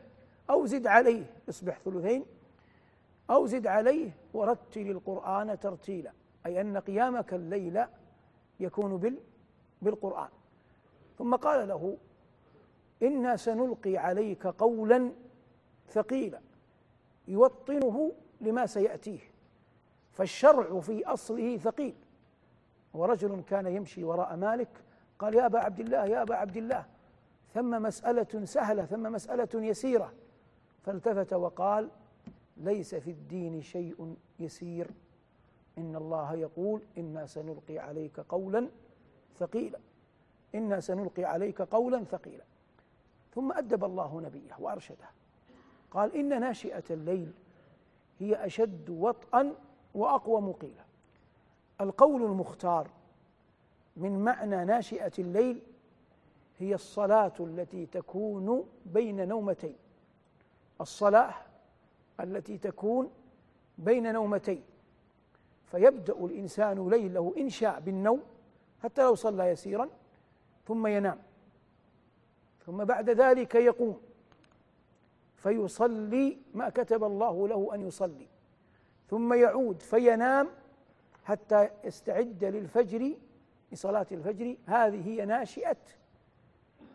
أو 0.49 0.65
زد 0.65 0.87
عليه 0.87 1.25
اصبح 1.49 1.79
ثلثين 1.79 2.25
أو 3.29 3.45
زد 3.45 3.67
عليه 3.67 4.11
ورتل 4.33 4.91
القرآن 4.91 5.59
ترتيلا 5.59 6.11
أي 6.45 6.61
أن 6.61 6.77
قيامك 6.77 7.33
الليل 7.33 7.83
يكون 8.59 8.97
بال 8.97 9.17
بالقرآن. 9.81 10.29
ثم 11.17 11.35
قال 11.35 11.67
له 11.67 11.97
إنا 13.03 13.35
سنلقي 13.35 13.97
عليك 13.97 14.47
قولا 14.47 15.11
ثقيلا 15.89 16.41
يوطنه 17.27 18.11
لما 18.41 18.65
سيأتيه. 18.65 19.19
فالشرع 20.17 20.79
في 20.79 21.05
أصله 21.05 21.57
ثقيل. 21.57 21.95
ورجل 22.93 23.41
كان 23.41 23.67
يمشي 23.67 24.03
وراء 24.03 24.35
مالك 24.35 24.69
قال 25.19 25.35
يا 25.35 25.45
أبا 25.45 25.59
عبد 25.59 25.79
الله 25.79 26.05
يا 26.05 26.21
أبا 26.21 26.35
عبد 26.35 26.57
الله. 26.57 26.85
ثم 27.53 27.81
مسألة 27.81 28.45
سهلة 28.45 28.85
ثم 28.85 29.03
مسألة 29.13 29.49
يسيرة. 29.53 30.13
فالتفت 30.83 31.33
وقال 31.33 31.89
ليس 32.57 32.95
في 32.95 33.11
الدين 33.11 33.61
شيء 33.61 34.15
يسير. 34.39 34.87
إن 35.77 35.95
الله 35.95 36.33
يقول 36.33 36.81
إنا 36.97 37.25
سنلقي 37.25 37.79
عليك 37.79 38.19
قولا 38.19 38.69
ثقيلا. 39.39 39.79
إنا 40.55 40.79
سنلقي 40.79 41.23
عليك 41.23 41.61
قولا 41.61 42.03
ثقيلا. 42.03 42.43
ثم 43.35 43.51
أدب 43.51 43.83
الله 43.83 44.21
نبيه 44.21 44.55
وأرشده. 44.59 45.09
قال 45.91 46.15
إن 46.15 46.41
ناشئة 46.41 46.83
الليل 46.89 47.31
هي 48.19 48.45
أشد 48.45 48.89
وطئا 48.89 49.55
وأقوى 49.97 50.41
مقيلا. 50.41 50.83
القول 51.81 52.23
المختار 52.23 52.87
من 53.97 54.23
معنى 54.23 54.65
ناشئة 54.65 55.11
الليل 55.19 55.61
هي 56.59 56.75
الصلاة 56.75 57.33
التي 57.39 57.85
تكون 57.85 58.69
بين 58.85 59.27
نومتين. 59.27 59.75
الصلاة 60.81 61.33
التي 62.19 62.57
تكون 62.57 63.11
بين 63.77 64.13
نومتين. 64.13 64.63
فيبدأ 65.65 66.13
الإنسان 66.13 66.89
ليله 66.89 67.33
ان 67.37 67.49
شاء 67.49 67.79
بالنوم 67.79 68.21
حتى 68.83 69.03
لو 69.03 69.15
صلى 69.15 69.43
يسيرا 69.43 69.89
ثم 70.67 70.87
ينام. 70.87 71.19
ثم 72.65 72.83
بعد 72.83 73.09
ذلك 73.09 73.55
يقوم. 73.55 74.01
فيصلي 75.35 76.37
ما 76.53 76.69
كتب 76.69 77.03
الله 77.03 77.47
له 77.47 77.69
أن 77.73 77.87
يصلي. 77.87 78.27
ثم 79.09 79.33
يعود 79.33 79.81
فينام 79.81 80.49
حتى 81.25 81.69
يستعد 81.83 82.43
للفجر 82.43 83.15
لصلاة 83.71 84.07
الفجر. 84.11 84.55
هذه 84.65 85.07
هي 85.07 85.25
ناشئة 85.25 85.77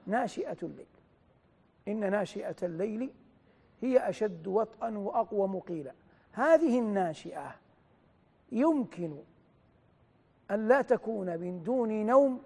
ناشئة 0.06 0.56
الليل. 0.62 0.86
إن 1.88 2.10
ناشئة 2.10 2.56
الليل 2.62 3.10
هي 3.82 4.08
أشد 4.08 4.46
وطئا 4.46 4.98
واقوى 4.98 5.48
مقيلا 5.48 5.92
هذه 6.32 6.78
الناشئة 6.78 7.54
يمكن 8.52 9.16
أن 10.50 10.68
لا 10.68 10.82
تكون 10.82 11.38
من 11.38 11.62
دون 11.62 12.06
نوم 12.06 12.42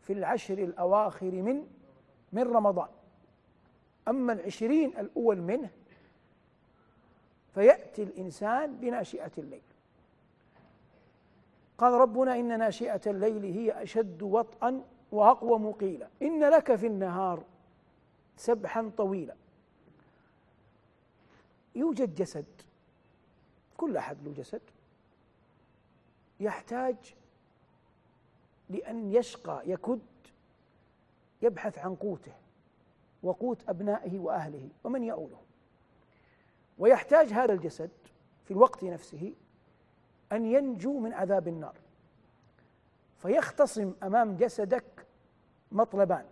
في 0.00 0.12
العشر 0.12 0.58
الأواخر 0.58 1.30
من 1.30 1.66
من 2.32 2.42
رمضان. 2.42 2.88
أما 4.08 4.32
العشرين 4.32 4.98
الأول 4.98 5.40
منه 5.40 5.70
فيأتي 7.54 8.02
الإنسان 8.02 8.76
بناشئة 8.76 9.32
الليل. 9.38 9.62
قال 11.78 11.92
ربنا 11.92 12.36
إن 12.36 12.58
ناشئة 12.58 13.00
الليل 13.06 13.44
هي 13.44 13.82
أشد 13.82 14.22
وطئا 14.22 14.82
وأقوى 15.12 15.58
مقيلا. 15.58 16.08
إن 16.22 16.50
لك 16.50 16.74
في 16.74 16.86
النهار 16.86 17.42
سبحا 18.36 18.90
طويلا. 18.96 19.34
يوجد 21.74 22.14
جسد 22.14 22.44
كل 23.76 23.96
أحد 23.96 24.16
له 24.24 24.32
جسد 24.32 24.62
يحتاج 26.40 26.96
لأن 28.70 29.12
يشقى 29.12 29.62
يكد 29.66 30.00
يبحث 31.42 31.78
عن 31.78 31.94
قوته 31.94 32.32
وقوت 33.22 33.68
أبنائه 33.68 34.18
وأهله 34.18 34.68
ومن 34.84 35.04
يؤوله. 35.04 35.43
ويحتاج 36.78 37.32
هذا 37.32 37.52
الجسد 37.52 37.90
في 38.44 38.50
الوقت 38.50 38.84
نفسه 38.84 39.34
أن 40.32 40.46
ينجو 40.46 40.98
من 40.98 41.12
عذاب 41.12 41.48
النار. 41.48 41.76
فيختصم 43.18 43.92
أمام 44.02 44.36
جسدك 44.36 45.06
مطلبان. 45.72 46.26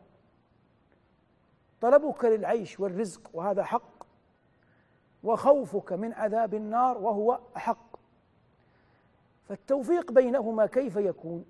طلبك 1.80 2.24
للعيش 2.24 2.80
والرزق 2.80 3.30
وهذا 3.32 3.64
حق. 3.64 4.06
وخوفك 5.24 5.92
من 5.92 6.12
عذاب 6.12 6.54
النار 6.54 6.98
وهو 6.98 7.40
أحق 7.56 7.96
فالتوفيق 9.48 10.12
بينهما 10.12 10.66
كيف 10.66 10.96
يكون؟ 10.96 11.44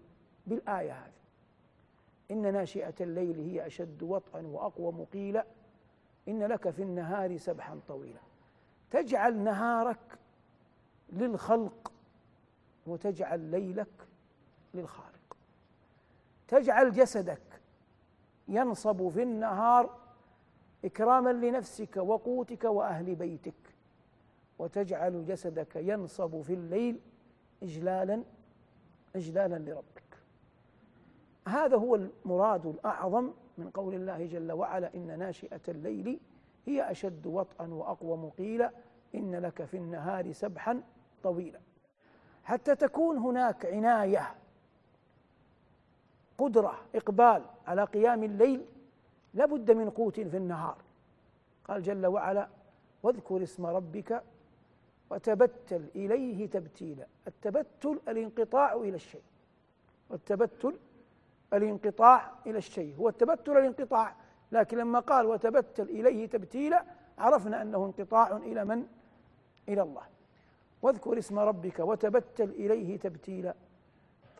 بالآية 0.46 0.92
هذه. 0.92 1.12
إن 2.30 2.52
ناشئة 2.52 2.94
الليل 3.00 3.40
هي 3.40 3.66
أشد 3.66 4.02
وطئا 4.02 4.40
وأقوى 4.46 4.92
مقيلا. 4.92 5.46
إن 6.28 6.42
لك 6.42 6.70
في 6.70 6.82
النهار 6.82 7.36
سبحا 7.36 7.80
طويلا. 7.88 8.20
تجعل 8.92 9.38
نهارك 9.38 10.18
للخلق 11.12 11.92
وتجعل 12.86 13.40
ليلك 13.40 14.08
للخالق 14.74 15.36
تجعل 16.48 16.92
جسدك 16.92 17.60
ينصب 18.48 19.08
في 19.08 19.22
النهار 19.22 19.98
إكراما 20.84 21.30
لنفسك 21.32 21.96
وقوتك 21.96 22.64
وأهل 22.64 23.14
بيتك. 23.14 23.54
وتجعل 24.58 25.24
جسدك 25.24 25.76
ينصب 25.76 26.40
في 26.40 26.54
الليل 26.54 27.00
إجلالا 27.62 28.22
إجلالا 29.16 29.58
لربك. 29.58 30.18
هذا 31.48 31.76
هو 31.76 31.94
المراد 31.94 32.66
الأعظم 32.66 33.30
من 33.58 33.70
قول 33.70 33.94
الله 33.94 34.26
جل 34.26 34.52
وعلا 34.52 34.94
إن 34.94 35.18
ناشئة 35.18 35.60
الليل 35.68 36.20
هي 36.66 36.90
أشد 36.90 37.26
وطئا 37.26 37.66
وأقوى 37.66 38.16
مقيلا 38.16 38.70
إن 39.14 39.34
لك 39.34 39.64
في 39.64 39.76
النهار 39.76 40.32
سبحا 40.32 40.82
طويلا. 41.22 41.60
حتى 42.44 42.74
تكون 42.74 43.18
هناك 43.18 43.66
عناية 43.66 44.34
قدرة 46.38 46.78
إقبال 46.94 47.44
على 47.66 47.84
قيام 47.84 48.24
الليل 48.24 48.64
لابد 49.34 49.70
من 49.70 49.90
قوت 49.90 50.20
في 50.20 50.36
النهار. 50.36 50.76
قال 51.64 51.82
جل 51.82 52.06
وعلا 52.06 52.48
واذكر 53.02 53.42
اسم 53.42 53.66
ربك 53.66 54.22
وتبتل 55.10 55.86
إليه 55.94 56.46
تبتيلا. 56.46 57.06
التبتل 57.26 58.00
الانقطاع 58.08 58.72
إلى 58.72 58.94
الشيء. 58.94 59.22
والتبتل 60.10 60.78
الانقطاع 61.52 62.32
إلى 62.46 62.58
الشيء. 62.58 62.96
هو 62.96 63.08
التبتل 63.08 63.56
الانقطاع 63.56 64.14
لكن 64.52 64.78
لما 64.78 64.98
قال 64.98 65.26
وتبتل 65.26 65.82
إليه 65.82 66.26
تبتيلا 66.26 66.84
عرفنا 67.18 67.62
أنه 67.62 67.84
انقطاع 67.84 68.36
إلى 68.36 68.64
من؟ 68.64 68.86
إلى 69.68 69.82
الله. 69.82 70.02
واذكر 70.82 71.18
اسم 71.18 71.38
ربك 71.38 71.78
وتبتل 71.78 72.50
إليه 72.50 72.98
تبتيلا. 72.98 73.54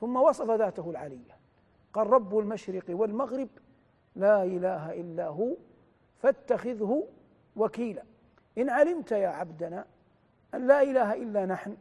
ثم 0.00 0.16
وصف 0.16 0.50
ذاته 0.50 0.90
العلية. 0.90 1.36
قال 1.92 2.06
رب 2.06 2.38
المشرق 2.38 2.84
والمغرب 2.88 3.48
لا 4.16 4.44
إله 4.44 5.00
إلا 5.00 5.28
هو 5.28 5.56
فاتخذه 6.18 7.06
وكيلا. 7.56 8.02
إن 8.58 8.70
علمت 8.70 9.12
يا 9.12 9.28
عبدنا 9.28 9.84
أن 10.54 10.66
لا 10.66 10.82
إله 10.82 11.14
إلا 11.14 11.46
نحن 11.46 11.76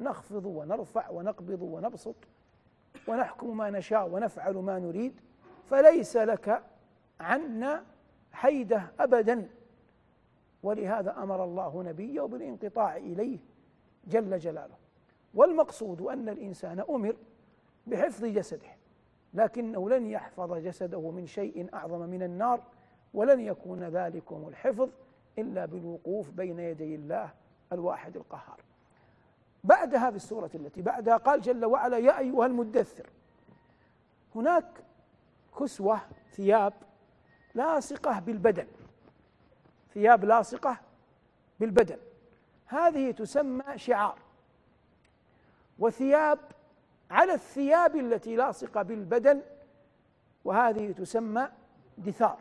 نخفض 0.00 0.46
ونرفع 0.46 1.10
ونقبض 1.10 1.62
ونبسط 1.62 2.16
ونحكم 3.08 3.56
ما 3.56 3.70
نشاء 3.70 4.08
ونفعل 4.08 4.54
ما 4.54 4.78
نريد 4.78 5.20
فليس 5.70 6.16
لك 6.16 6.62
عنا 7.20 7.84
حيدة 8.32 8.92
ابدا. 9.00 9.48
ولهذا 10.62 11.22
أمر 11.22 11.44
الله 11.44 11.82
نبيه 11.82 12.22
بالانقطاع 12.22 12.96
إليه 12.96 13.38
جل 14.06 14.38
جلاله. 14.38 14.74
والمقصود 15.34 16.00
أن 16.00 16.28
الإنسان 16.28 16.84
أمر 16.90 17.16
بحفظ 17.86 18.24
جسده 18.24 18.76
لكنه 19.34 19.90
لن 19.90 20.06
يحفظ 20.06 20.52
جسده 20.52 21.10
من 21.10 21.26
شيء 21.26 21.74
أعظم 21.74 22.00
من 22.00 22.22
النار 22.22 22.62
ولن 23.14 23.40
يكون 23.40 23.84
ذلكم 23.84 24.48
الحفظ 24.48 24.90
إلا 25.38 25.66
بالوقوف 25.66 26.30
بين 26.30 26.58
يدي 26.58 26.94
الله 26.94 27.30
الواحد 27.72 28.16
القهار. 28.16 28.60
بعد 29.64 29.94
هذه 29.94 30.14
السورة 30.14 30.50
التي 30.54 30.82
بعدها 30.82 31.16
قال 31.16 31.40
جل 31.40 31.64
وعلا 31.64 31.98
يا 31.98 32.18
أيها 32.18 32.46
المدثر. 32.46 33.10
هناك 34.34 34.84
كسوة 35.60 36.00
ثياب 36.32 36.72
لاصقه 37.54 38.18
بالبدن. 38.18 38.66
ثياب 39.94 40.24
لاصقه 40.24 40.76
بالبدن. 41.60 41.98
هذه 42.66 43.10
تسمى 43.10 43.64
شعار. 43.76 44.18
وثياب 45.78 46.38
على 47.10 47.34
الثياب 47.34 47.96
التي 47.96 48.36
لاصقه 48.36 48.82
بالبدن 48.82 49.42
وهذه 50.44 50.92
تسمى 50.92 51.48
دثار. 51.98 52.38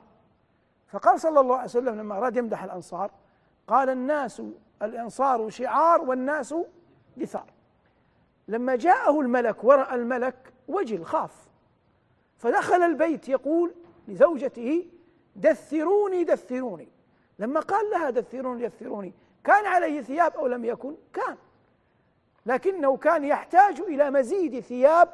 فقال 0.87 1.19
صلى 1.19 1.39
الله 1.39 1.55
عليه 1.55 1.65
وسلم 1.65 1.95
لما 1.95 2.17
اراد 2.17 2.37
يمدح 2.37 2.63
الأنصار 2.63 3.11
قال 3.67 3.89
الناس 3.89 4.41
الأنصار 4.81 5.49
شعار 5.49 6.01
والناس 6.01 6.55
دثار. 7.17 7.53
لما 8.47 8.75
جاءه 8.75 9.21
الملك 9.21 9.63
ورأى 9.63 9.95
الملك 9.95 10.53
وجل 10.67 11.05
خاف 11.05 11.47
فدخل 12.37 12.81
البيت 12.81 13.29
يقول 13.29 13.73
لزوجته 14.07 14.85
دثروني 15.35 16.23
دثروني. 16.23 16.87
لما 17.39 17.59
قال 17.59 17.89
لها 17.89 18.09
دثروني 18.09 18.67
دثروني 18.67 19.13
كان 19.43 19.65
عليه 19.65 20.01
ثياب 20.01 20.35
أو 20.35 20.47
لم 20.47 20.65
يكن؟ 20.65 20.95
كان. 21.13 21.37
لكنه 22.45 22.97
كان 22.97 23.23
يحتاج 23.23 23.81
إلى 23.81 24.11
مزيد 24.11 24.59
ثياب 24.59 25.09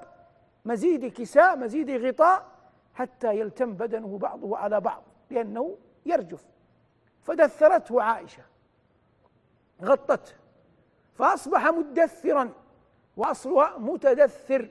مزيد 0.65 1.05
كساء 1.05 1.58
مزيد 1.58 1.89
غطاء 1.89 2.47
حتى 2.93 3.39
يلتم 3.39 3.73
بدنه 3.73 4.17
بعضه 4.17 4.58
على 4.58 4.82
بعض 4.82 5.03
لأنه 5.29 5.77
يرجف. 6.05 6.45
فدثرته 7.23 8.01
عائشة. 8.01 8.43
غطته 9.82 10.34
فأصبح 11.15 11.67
مدثرا. 11.67 12.53
وأصلها 13.17 13.77
متدثر. 13.77 14.69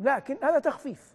لكن 0.00 0.38
هذا 0.42 0.58
تخفيف. 0.58 1.14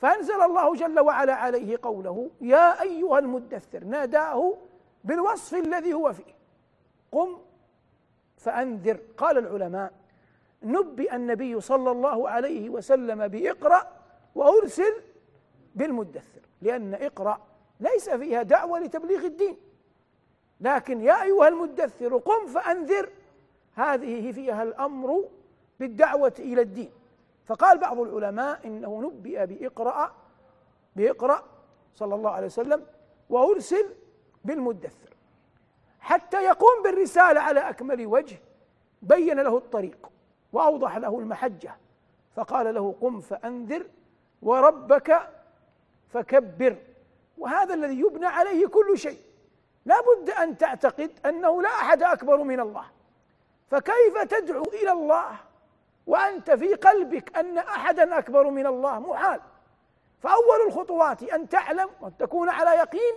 فأنزل 0.00 0.42
الله 0.42 0.74
جل 0.74 1.00
وعلا 1.00 1.34
عليه 1.34 1.78
قوله 1.82 2.30
يا 2.40 2.82
أيها 2.82 3.18
المدثر 3.18 3.84
ناداه 3.84 4.56
بالوصف 5.04 5.54
الذي 5.54 5.94
هو 5.94 6.12
فيه 6.12 6.34
قم 7.12 7.38
فأنذر. 8.36 9.00
قال 9.16 9.38
العلماء 9.38 9.92
نبئ 10.62 11.16
النبي 11.16 11.60
صلى 11.60 11.90
الله 11.90 12.28
عليه 12.28 12.70
وسلم 12.70 13.28
بإقرأ 13.28 13.92
وأرسل 14.34 14.94
بالمدثر 15.74 16.40
لأن 16.62 16.94
إقرأ 16.94 17.40
ليس 17.80 18.10
فيها 18.10 18.42
دعوة 18.42 18.78
لتبليغ 18.78 19.24
الدين. 19.24 19.56
لكن 20.60 21.00
يا 21.00 21.22
أيها 21.22 21.48
المدثر 21.48 22.16
قم 22.16 22.46
فأنذر. 22.46 23.08
هذه 23.74 24.32
فيها 24.32 24.62
الأمر 24.62 25.24
بالدعوة 25.80 26.34
إلى 26.38 26.62
الدين. 26.62 26.90
فقال 27.50 27.78
بعض 27.78 28.00
العلماء 28.00 28.66
إنه 28.66 29.00
نبئ 29.00 29.46
بإقرأ 29.46 30.14
بإقرأ 30.96 31.44
صلى 31.94 32.14
الله 32.14 32.30
عليه 32.30 32.46
وسلم 32.46 32.86
وأرسل 33.30 33.86
بالمدثر 34.44 35.16
حتى 36.00 36.44
يقوم 36.44 36.82
بالرسالة 36.84 37.40
على 37.40 37.60
أكمل 37.60 38.06
وجه 38.06 38.36
بين 39.02 39.40
له 39.40 39.56
الطريق 39.56 40.10
وأوضح 40.52 40.96
له 40.96 41.18
المحجة 41.18 41.76
فقال 42.36 42.74
له 42.74 42.94
قم 43.00 43.20
فأنذر 43.20 43.86
وربك 44.42 45.28
فكبر. 46.08 46.76
وهذا 47.38 47.74
الذي 47.74 48.00
يبنى 48.00 48.26
عليه 48.26 48.66
كل 48.66 48.98
شيء. 48.98 49.20
لا 49.84 49.96
بد 50.00 50.30
أن 50.30 50.58
تعتقد 50.58 51.10
أنه 51.26 51.62
لا 51.62 51.68
أحد 51.68 52.02
أكبر 52.02 52.36
من 52.36 52.60
الله. 52.60 52.84
فكيف 53.70 54.18
تدعو 54.18 54.62
إلى 54.62 54.92
الله؟ 54.92 55.49
وأنت 56.06 56.50
في 56.50 56.74
قلبك 56.74 57.38
أن 57.38 57.58
احدا 57.58 58.18
أكبر 58.18 58.50
من 58.50 58.66
الله 58.66 58.98
محال. 58.98 59.40
فأول 60.20 60.66
الخطوات 60.66 61.22
أن 61.22 61.48
تعلم 61.48 61.88
وأن 62.00 62.16
تكون 62.16 62.48
على 62.48 62.70
يقين 62.70 63.14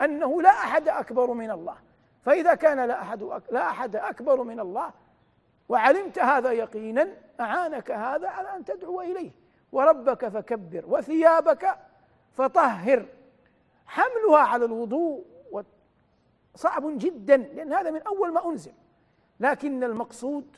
أنه 0.00 0.42
لا 0.42 0.50
أحد 0.50 0.88
أكبر 0.88 1.32
من 1.32 1.50
الله. 1.50 1.76
فإذا 2.22 2.54
كان 2.54 2.84
لا 2.84 3.02
أحد 3.02 3.22
لا 3.50 3.68
أحد 3.68 3.96
أكبر 3.96 4.42
من 4.42 4.60
الله 4.60 4.90
وعلمت 5.68 6.18
هذا 6.18 6.52
يقينا 6.52 7.08
أعانك 7.40 7.90
هذا 7.90 8.28
على 8.28 8.56
أن 8.56 8.64
تدعو 8.64 9.00
إليه. 9.00 9.30
وربك 9.72 10.28
فكبر 10.28 10.84
وثيابك 10.86 11.78
فطهر. 12.32 13.06
حملها 13.86 14.38
على 14.38 14.64
الوضوء 14.64 15.24
صعب 16.54 16.98
جدا 16.98 17.36
لأن 17.36 17.72
هذا 17.72 17.90
من 17.90 18.02
أول 18.02 18.32
ما 18.32 18.48
أنزل. 18.48 18.72
لكن 19.40 19.84
المقصود 19.84 20.56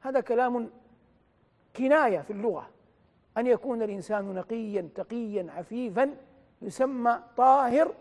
هذا 0.00 0.20
كلام 0.20 0.70
كناية 1.76 2.18
في 2.18 2.32
اللغة. 2.32 2.68
أن 3.38 3.46
يكون 3.46 3.82
الإنسان 3.82 4.34
نقيا 4.34 4.88
تقيا 4.94 5.46
عفيفا 5.56 6.16
يسمى 6.62 7.18
طاهر 7.36 7.94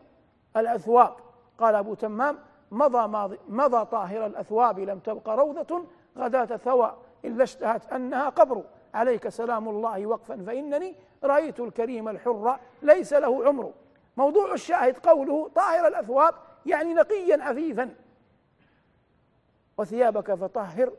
الأثواب. 0.58 1.16
قال 1.58 1.76
أبو 1.76 1.94
تمام 1.94 2.38
مضى 2.72 3.38
مضى 3.48 3.86
طاهر 3.86 4.26
الأثواب 4.26 4.80
لم 4.80 5.00
تبق 5.00 5.30
روضة 5.30 5.86
غداة 6.18 6.46
ثوى 6.46 6.98
إلا 7.26 7.44
اشتهت 7.44 7.94
أنها 7.94 8.30
قبر. 8.30 8.64
عليك 8.94 9.30
سلام 9.30 9.70
الله 9.70 10.06
وقفا 10.06 10.44
فإنني 10.48 10.96
رأيت 11.24 11.60
الكريم 11.60 12.10
الحر 12.10 12.60
ليس 12.82 13.14
له 13.14 13.48
عمر. 13.48 13.72
موضوع 14.18 14.54
الشاهد 14.54 14.98
قوله 14.98 15.50
طاهر 15.56 15.88
الأثواب 15.88 16.34
يعني 16.66 16.94
نقيا 16.94 17.44
عفيفا. 17.44 17.96
وثيابك 19.78 20.34
فطهر 20.34 20.92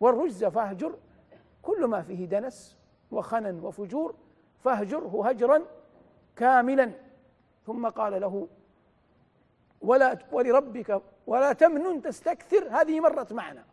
والرجز 0.00 0.44
فاهجر 0.44 0.94
كل 1.62 1.84
ما 1.84 2.02
فيه 2.02 2.26
دنس 2.26 2.78
وخنا 3.10 3.60
وفجور 3.62 4.14
فاهجره 4.64 5.28
هجرا 5.28 5.62
كاملا. 6.36 6.90
ثم 7.66 7.88
قال 7.88 8.20
له 8.20 8.48
ولا 9.80 10.18
ولربك 10.32 11.02
ولا 11.26 11.52
تمنن 11.52 12.02
تستكثر. 12.02 12.68
هذه 12.70 13.00
مرت 13.00 13.32
معنا. 13.32 13.64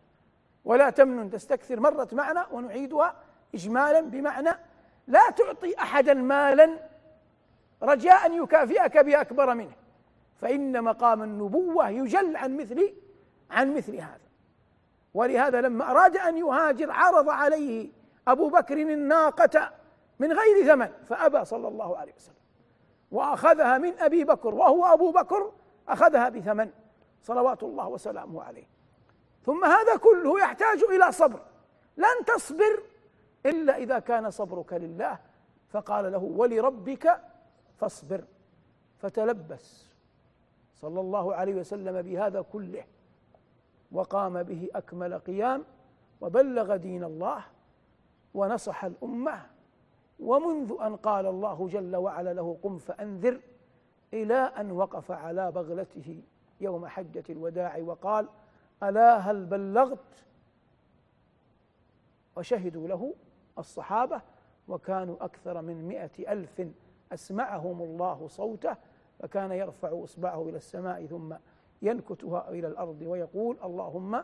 ولا 0.65 0.89
تمنن 0.89 1.29
تستكثر 1.29 1.79
مرت 1.79 2.13
معنا 2.13 2.47
ونعيدها 2.51 3.15
إجمالا 3.55 4.01
بمعنى 4.01 4.49
لا 5.07 5.29
تعطي 5.29 5.79
أحدا 5.79 6.13
مالا 6.13 6.89
رجاء 7.83 8.25
أن 8.25 8.33
يكافئك 8.43 8.97
بأكبر 8.97 9.53
منه. 9.53 9.75
فإن 10.35 10.83
مقام 10.83 11.23
النبوة 11.23 11.89
يجل 11.89 12.35
عن 12.35 12.57
مثل 12.57 12.93
عن 13.51 13.75
مثل 13.75 13.95
هذا. 13.95 14.26
ولهذا 15.17 15.61
لما 15.61 15.91
أراد 15.91 16.17
أن 16.17 16.37
يهاجر 16.37 16.91
عرض 16.91 17.29
عليه 17.29 17.89
أبو 18.27 18.49
بكر 18.49 18.77
الناقة 18.77 19.71
من 20.19 20.31
غير 20.31 20.65
ثمن 20.65 20.91
فأبى 21.05 21.45
صلى 21.45 21.67
الله 21.67 21.97
عليه 21.97 22.13
وسلم. 22.13 22.35
وأخذها 23.11 23.77
من 23.77 23.99
أبي 23.99 24.23
بكر 24.23 24.55
وهو 24.55 24.85
أبو 24.85 25.11
بكر 25.11 25.51
أخذها 25.87 26.29
بثمن 26.29 26.71
صلوات 27.21 27.63
الله 27.63 27.87
وسلامه 27.87 28.43
عليه. 28.43 28.67
ثم 29.45 29.65
هذا 29.65 29.95
كله 29.95 30.39
يحتاج 30.39 30.83
إلى 30.83 31.11
صبر. 31.11 31.39
لن 31.97 32.25
تصبر 32.27 32.83
إلا 33.45 33.77
إذا 33.77 33.99
كان 33.99 34.31
صبرك 34.31 34.73
لله 34.73 35.19
فقال 35.69 36.11
له 36.11 36.23
ولربك 36.23 37.21
فاصبر. 37.77 38.23
فتلبس 38.99 39.87
صلى 40.75 40.99
الله 40.99 41.35
عليه 41.35 41.55
وسلم 41.55 42.01
بهذا 42.01 42.41
كله. 42.41 42.83
وقام 43.91 44.43
به 44.43 44.69
أكمل 44.75 45.17
قيام 45.19 45.63
وبلغ 46.21 46.75
دين 46.75 47.03
الله 47.03 47.43
ونصح 48.33 48.85
الأمة. 48.85 49.45
ومنذ 50.19 50.73
أن 50.81 50.95
قال 50.95 51.25
الله 51.25 51.67
جل 51.67 51.95
وعلا 51.95 52.33
له 52.33 52.57
قم 52.63 52.77
فأنذر 52.77 53.39
إلى 54.13 54.35
أن 54.35 54.71
وقف 54.71 55.11
على 55.11 55.51
بغلته 55.51 56.23
يوم 56.61 56.87
حجة 56.87 57.23
الوداع 57.29 57.77
وقال 57.77 58.27
ألا 58.83 59.17
هل 59.17 59.45
بلغت؟ 59.45 60.25
وشهدوا 62.35 62.87
له 62.87 63.13
الصحابة 63.57 64.21
وكانوا 64.67 65.15
أكثر 65.25 65.61
من 65.61 65.87
مئة 65.87 66.33
ألف 66.33 66.61
أسمعهم 67.13 67.81
الله 67.81 68.27
صوته 68.27 68.75
فكان 69.19 69.51
يرفع 69.51 70.03
إصبعه 70.03 70.49
إلى 70.49 70.57
السماء 70.57 71.05
ثم 71.05 71.35
ينكتها 71.81 72.49
إلى 72.49 72.67
الأرض 72.67 73.01
ويقول 73.01 73.57
اللهم 73.63 74.23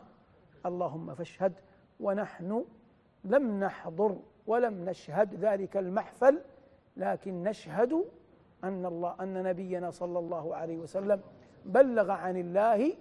اللهم 0.66 1.14
فاشهد 1.14 1.52
ونحن 2.00 2.64
لم 3.24 3.60
نحضر 3.64 4.16
ولم 4.46 4.84
نشهد 4.84 5.34
ذلك 5.34 5.76
المحفل 5.76 6.40
لكن 6.96 7.42
نشهد 7.42 8.04
أن 8.64 8.86
الله 8.86 9.16
أن 9.20 9.42
نبينا 9.42 9.90
صلى 9.90 10.18
الله 10.18 10.56
عليه 10.56 10.78
وسلم 10.78 11.20
بلغ 11.64 12.10
عن 12.10 12.36
الله 12.36 12.92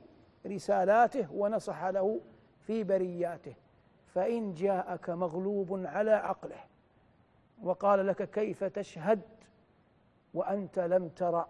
رسالاته 0.46 1.34
ونصح 1.34 1.86
له 1.86 2.20
في 2.60 2.84
برياته. 2.84 3.56
فإن 4.08 4.54
جاءك 4.54 5.10
مغلوب 5.10 5.86
على 5.86 6.12
عقله 6.12 6.60
وقال 7.64 8.08
لك 8.08 8.30
كيف 8.30 8.64
تشهد 8.64 9.22
وأنت 10.34 10.80
لم 10.80 11.08
ترى. 11.08 11.48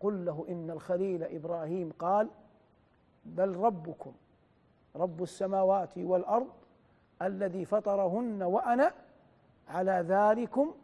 قل 0.00 0.24
له 0.24 0.46
إن 0.48 0.70
الخليل 0.70 1.22
إبراهيم 1.22 1.92
قال 1.98 2.28
بل 3.24 3.56
ربكم 3.56 4.12
رب 4.96 5.22
السماوات 5.22 5.98
والأرض 5.98 6.48
الذي 7.22 7.64
فطرهن 7.64 8.42
وأنا 8.42 8.92
على 9.68 10.04
ذلكم 10.08 10.74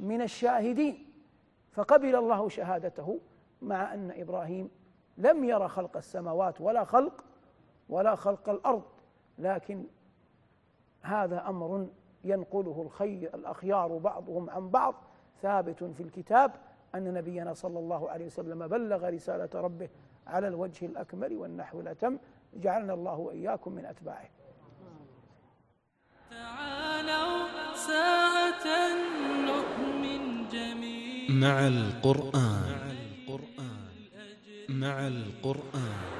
من 0.00 0.22
الشاهدين. 0.22 1.08
فقبل 1.72 2.16
الله 2.16 2.48
شهادته 2.48 3.20
مع 3.62 3.94
أن 3.94 4.10
إبراهيم 4.10 4.70
لم 5.18 5.44
ير 5.44 5.68
خلق 5.68 5.96
السماوات 5.96 6.60
ولا 6.60 6.84
خلق 6.84 7.24
ولا 7.88 8.14
خلق 8.14 8.48
الأرض 8.48 8.82
لكن 9.38 9.84
هذا 11.02 11.48
أمر 11.48 11.86
ينقله 12.24 12.82
الخير 12.82 13.34
الأخيار 13.34 13.98
بعضهم 13.98 14.50
عن 14.50 14.70
بعض 14.70 14.94
ثابت 15.42 15.84
في 15.84 16.02
الكتاب 16.02 16.52
أن 16.94 17.14
نبينا 17.14 17.54
صلى 17.54 17.78
الله 17.78 18.10
عليه 18.10 18.26
وسلم 18.26 18.66
بلغ 18.66 19.08
رسالة 19.08 19.48
ربه 19.54 19.88
على 20.26 20.48
الوجه 20.48 20.86
الأكمل 20.86 21.36
والنحو 21.36 21.80
الأتم 21.80 22.18
جعلنا 22.54 22.94
الله 22.94 23.18
وإياكم 23.18 23.72
من 23.72 23.84
أتباعه. 23.84 24.28
تعالوا 26.30 27.48
ساعة 27.74 28.66
نؤمن 29.46 30.48
جميعا. 30.48 31.30
مع 31.30 31.66
القرآن. 31.66 32.78
مع 34.68 35.06
القرآن. 35.06 36.18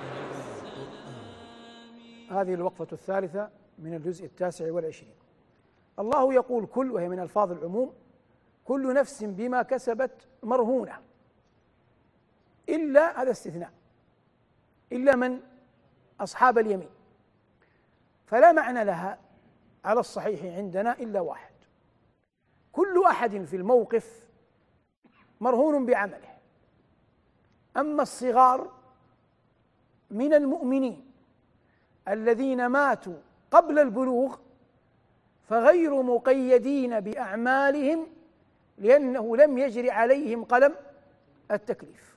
هذه 2.30 2.54
الوقفة 2.54 2.86
الثالثة 2.92 3.50
من 3.78 3.94
الجزء 3.94 4.24
التاسع 4.24 4.72
والعشرين. 4.72 5.14
الله 5.98 6.34
يقول 6.34 6.66
كل 6.66 6.90
وهي 6.90 7.08
من 7.08 7.18
ألفاظ 7.18 7.52
العموم 7.52 7.92
كل 8.68 8.94
نفس 8.94 9.24
بما 9.24 9.62
كسبت 9.62 10.28
مرهونة. 10.42 11.02
إلا 12.68 13.22
هذا 13.22 13.30
استثناء. 13.30 13.72
إلا 14.92 15.16
من 15.16 15.40
أصحاب 16.20 16.58
اليمين. 16.58 16.88
فلا 18.26 18.52
معنى 18.52 18.84
لها 18.84 19.18
على 19.84 20.00
الصحيح 20.00 20.56
عندنا 20.56 20.92
إلا 20.92 21.20
واحد. 21.20 21.52
كل 22.72 23.04
أحد 23.06 23.44
في 23.44 23.56
الموقف 23.56 24.28
مرهون 25.40 25.86
بعمله. 25.86 26.38
أما 27.76 28.02
الصغار 28.02 28.72
من 30.10 30.34
المؤمنين 30.34 31.12
الذين 32.08 32.66
ماتوا 32.66 33.18
قبل 33.50 33.78
البلوغ 33.78 34.36
فغير 35.48 36.02
مقيدين 36.02 37.00
بأعمالهم 37.00 38.17
لأنه 38.80 39.36
لم 39.36 39.58
يجري 39.58 39.90
عليهم 39.90 40.44
قلم 40.44 40.74
التكليف. 41.50 42.16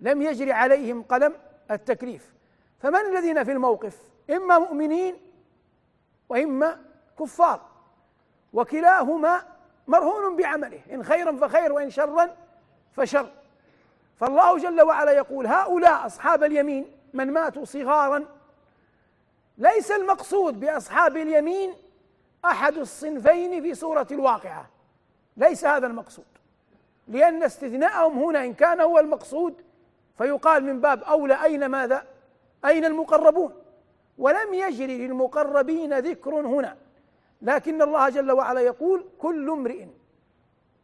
لم 0.00 0.22
يجري 0.22 0.52
عليهم 0.52 1.02
قلم 1.02 1.34
التكليف. 1.70 2.32
فمن 2.80 3.00
الذين 3.00 3.44
في 3.44 3.52
الموقف؟ 3.52 3.98
إما 4.30 4.58
مؤمنين 4.58 5.16
وإما 6.28 6.80
كفار. 7.18 7.60
وكلاهما 8.52 9.42
مرهون 9.88 10.36
بعمله 10.36 10.80
إن 10.92 11.04
خيرا 11.04 11.32
فخير 11.36 11.72
وإن 11.72 11.90
شرا 11.90 12.36
فشر. 12.92 13.30
فالله 14.16 14.58
جل 14.58 14.82
وعلا 14.82 15.12
يقول 15.12 15.46
هؤلاء 15.46 16.06
أصحاب 16.06 16.44
اليمين 16.44 16.86
من 17.12 17.32
ماتوا 17.32 17.64
صغارا 17.64 18.24
ليس 19.58 19.90
المقصود 19.90 20.60
بأصحاب 20.60 21.16
اليمين 21.16 21.74
أحد 22.44 22.76
الصنفين 22.76 23.62
في 23.62 23.74
سورة 23.74 24.06
الواقعة. 24.10 24.71
ليس 25.36 25.64
هذا 25.64 25.86
المقصود 25.86 26.24
لأن 27.08 27.42
استثناءهم 27.42 28.18
هنا 28.18 28.44
إن 28.44 28.54
كان 28.54 28.80
هو 28.80 28.98
المقصود 28.98 29.54
فيقال 30.18 30.64
من 30.64 30.80
باب 30.80 31.02
أولى 31.02 31.44
أين 31.44 31.66
ماذا؟ 31.66 32.04
أين 32.64 32.84
المقربون؟ 32.84 33.52
ولم 34.18 34.54
يجري 34.54 35.06
للمقربين 35.06 35.98
ذكر 35.98 36.34
هنا 36.34 36.76
لكن 37.42 37.82
الله 37.82 38.08
جل 38.08 38.32
وعلا 38.32 38.60
يقول 38.60 39.04
كل 39.18 39.50
امرئ 39.50 39.86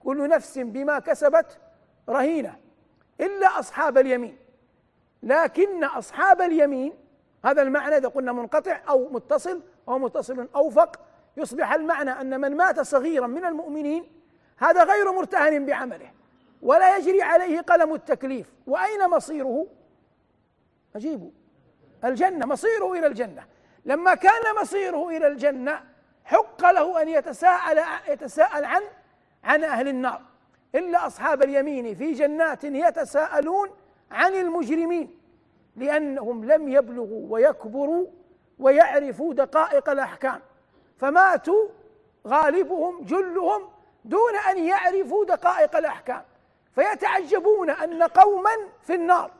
كل 0.00 0.28
نفس 0.28 0.58
بما 0.58 0.98
كسبت 0.98 1.58
رهينة 2.08 2.56
إلا 3.20 3.58
أصحاب 3.58 3.98
اليمين 3.98 4.38
لكن 5.22 5.84
أصحاب 5.84 6.40
اليمين 6.40 6.92
هذا 7.44 7.62
المعنى 7.62 7.96
إذا 7.96 8.08
قلنا 8.08 8.32
منقطع 8.32 8.80
أو 8.88 9.08
متصل 9.08 9.62
أو 9.88 9.98
متصل 9.98 10.48
أوفق 10.54 11.00
يصبح 11.36 11.72
المعنى 11.72 12.10
أن 12.10 12.40
من 12.40 12.56
مات 12.56 12.80
صغيرا 12.80 13.26
من 13.26 13.44
المؤمنين 13.44 14.17
هذا 14.58 14.84
غير 14.84 15.12
مرتهن 15.12 15.66
بعمله 15.66 16.10
ولا 16.62 16.96
يجري 16.96 17.22
عليه 17.22 17.60
قلم 17.60 17.94
التكليف. 17.94 18.52
وأين 18.66 19.10
مصيره؟ 19.10 19.66
اجيبوا 20.96 21.30
الجنة 22.04 22.46
مصيره 22.46 22.92
إلى 22.92 23.06
الجنة. 23.06 23.44
لما 23.84 24.14
كان 24.14 24.56
مصيره 24.62 25.08
إلى 25.08 25.26
الجنة 25.26 25.84
حق 26.24 26.70
له 26.70 27.02
أن 27.02 27.08
يتساءل 27.08 27.82
يتساءل 28.08 28.64
عن 28.64 28.82
عن 29.44 29.64
أهل 29.64 29.88
النار. 29.88 30.22
إلا 30.74 31.06
أصحاب 31.06 31.42
اليمين 31.42 31.94
في 31.94 32.12
جنات 32.12 32.64
يتساءلون 32.64 33.70
عن 34.10 34.34
المجرمين 34.34 35.18
لأنهم 35.76 36.44
لم 36.44 36.68
يبلغوا 36.68 37.26
ويكبروا 37.30 38.06
ويعرفوا 38.58 39.34
دقائق 39.34 39.90
الأحكام. 39.90 40.40
فماتوا 40.96 41.68
غالبهم 42.26 43.04
جلهم 43.04 43.77
دون 44.08 44.36
أن 44.50 44.58
يعرفوا 44.58 45.24
دقائق 45.24 45.76
الأحكام. 45.76 46.24
فيتعجبون 46.74 47.70
أن 47.70 48.02
قوما 48.02 48.50
في 48.82 48.94
النار 48.94 49.30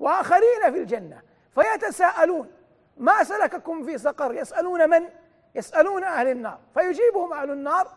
وآخرين 0.00 0.60
في 0.72 0.78
الجنة. 0.78 1.22
فيتساءلون 1.54 2.50
ما 2.96 3.24
سلككم 3.24 3.84
في 3.84 3.98
سقر؟ 3.98 4.34
يسألون 4.34 4.90
من؟ 4.90 5.08
يسألون 5.54 6.04
أهل 6.04 6.28
النار. 6.28 6.58
فيجيبهم 6.74 7.32
أهل 7.32 7.50
النار 7.50 7.88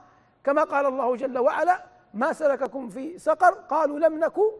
كما 0.43 0.63
قال 0.63 0.85
الله 0.85 1.15
جل 1.15 1.39
وعلا 1.39 1.83
ما 2.13 2.33
سلككم 2.33 2.89
في 2.89 3.17
سقر؟ 3.17 3.53
قالوا 3.53 3.99
لم 3.99 4.19
نكن 4.19 4.51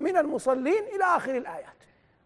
من 0.00 0.16
المصلين. 0.16 0.84
إلى 0.84 1.04
آخر 1.04 1.36
الآيات. 1.36 1.80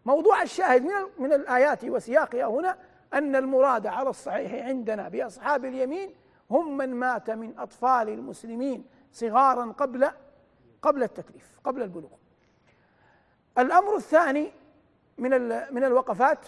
موضوع 0.05 0.41
الشاهد 0.41 0.85
من 0.85 0.93
من 1.17 1.33
الآيات 1.33 1.83
وسياقها 1.83 2.45
هنا 2.45 2.77
أن 3.13 3.35
المراد 3.35 3.87
على 3.87 4.09
الصحيح 4.09 4.65
عندنا 4.65 5.09
بأصحاب 5.09 5.65
اليمين 5.65 6.15
هم 6.51 6.77
من 6.77 6.95
مات 6.95 7.29
من 7.29 7.59
أطفال 7.59 8.09
المسلمين 8.09 8.85
صغارا 9.11 9.71
قبل 9.71 10.11
قبل 10.81 11.03
التكليف 11.03 11.59
قبل 11.63 11.81
البلوغ. 11.81 12.11
الأمر 13.57 13.95
الثاني 13.95 14.51
من 15.17 15.31
من 15.73 15.83
الوقفات 15.83 16.45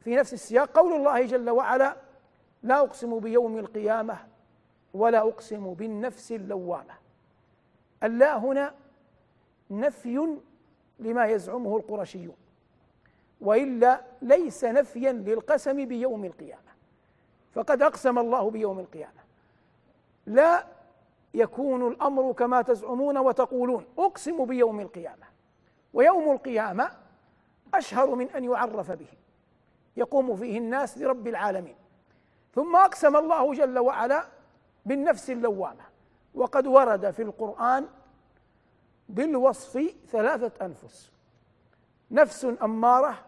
في 0.00 0.16
نفس 0.16 0.32
السياق 0.32 0.78
قول 0.78 0.92
الله 0.92 1.26
جل 1.26 1.50
وعلا 1.50 1.96
لا 2.62 2.80
أقسم 2.80 3.18
بيوم 3.18 3.58
القيامة 3.58 4.18
ولا 4.94 5.18
أقسم 5.18 5.74
بالنفس 5.74 6.32
اللوامة 6.32 6.94
اللا 8.02 8.38
هنا 8.38 8.74
نفي 9.70 10.36
لما 10.98 11.26
يزعمه 11.26 11.76
القرشيون 11.76 12.36
وإلا 13.40 14.04
ليس 14.22 14.64
نفيا 14.64 15.12
للقسم 15.12 15.84
بيوم 15.84 16.24
القيامة. 16.24 16.67
فقد 17.58 17.82
أقسم 17.82 18.18
الله 18.18 18.50
بيوم 18.50 18.78
القيامة. 18.78 19.20
لا 20.26 20.66
يكون 21.34 21.88
الأمر 21.88 22.32
كما 22.32 22.62
تزعمون 22.62 23.18
وتقولون. 23.18 23.86
أقسم 23.98 24.44
بيوم 24.44 24.80
القيامة. 24.80 25.26
ويوم 25.94 26.32
القيامة 26.32 26.90
أشهر 27.74 28.14
من 28.14 28.30
أن 28.30 28.44
يعرف 28.44 28.90
به. 28.90 29.06
يقوم 29.96 30.36
فيه 30.36 30.58
الناس 30.58 30.98
لرب 30.98 31.28
العالمين. 31.28 31.76
ثم 32.54 32.76
أقسم 32.76 33.16
الله 33.16 33.54
جل 33.54 33.78
وعلا 33.78 34.24
بالنفس 34.86 35.30
اللوامة. 35.30 35.84
وقد 36.34 36.66
ورد 36.66 37.10
في 37.10 37.22
القرآن 37.22 37.88
بالوصف 39.08 39.94
ثلاثة 40.10 40.66
أنفس. 40.66 41.12
نفس 42.10 42.46
أمارة 42.62 43.18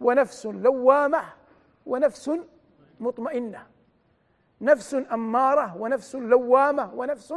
ونفس 0.00 0.46
لوامة 0.46 1.24
ونفس 1.86 2.30
مطمئنة. 3.04 3.66
نفس 4.60 4.94
أمارة 4.94 5.76
ونفس 5.76 6.16
لوامة 6.16 6.94
ونفس 6.94 7.34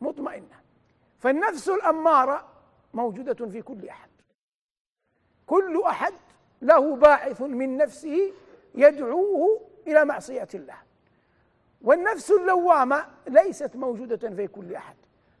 مطمئنة. 0.00 0.56
فالنفس 1.18 1.68
الأمارة 1.68 2.48
موجودة 2.94 3.46
في 3.46 3.62
كل 3.62 3.88
أحد. 3.88 4.10
كل 5.46 5.82
أحد 5.86 6.12
له 6.62 6.96
باعث 6.96 7.42
من 7.42 7.76
نفسه 7.76 8.32
يدعوه 8.74 9.60
إلى 9.86 10.04
معصية 10.04 10.48
الله. 10.54 10.76
والنفس 11.82 12.30
اللوامة 12.30 13.06
ليست 13.28 13.76
موجودة 13.76 14.30
في 14.30 14.46
كل 14.46 14.74
أحد. 14.74 14.96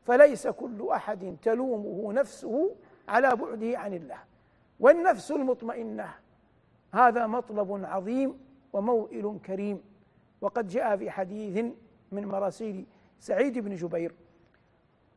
فليس 0.06 0.46
كل 0.46 0.88
أحد 0.90 1.36
تلومه 1.42 2.12
نفسه 2.12 2.74
على 3.08 3.36
بعده 3.36 3.78
عن 3.78 3.94
الله. 3.94 4.18
والنفس 4.80 5.30
المطمئنة 5.30 6.14
هذا 6.92 7.26
مطلب 7.26 7.84
عظيم 7.84 8.45
وموئل 8.76 9.38
كريم. 9.46 9.82
وقد 10.40 10.68
جاء 10.68 10.96
في 10.96 11.10
حديث 11.10 11.64
من 12.12 12.26
مراسيل 12.26 12.86
سعيد 13.20 13.58
بن 13.58 13.74
جبير 13.74 14.14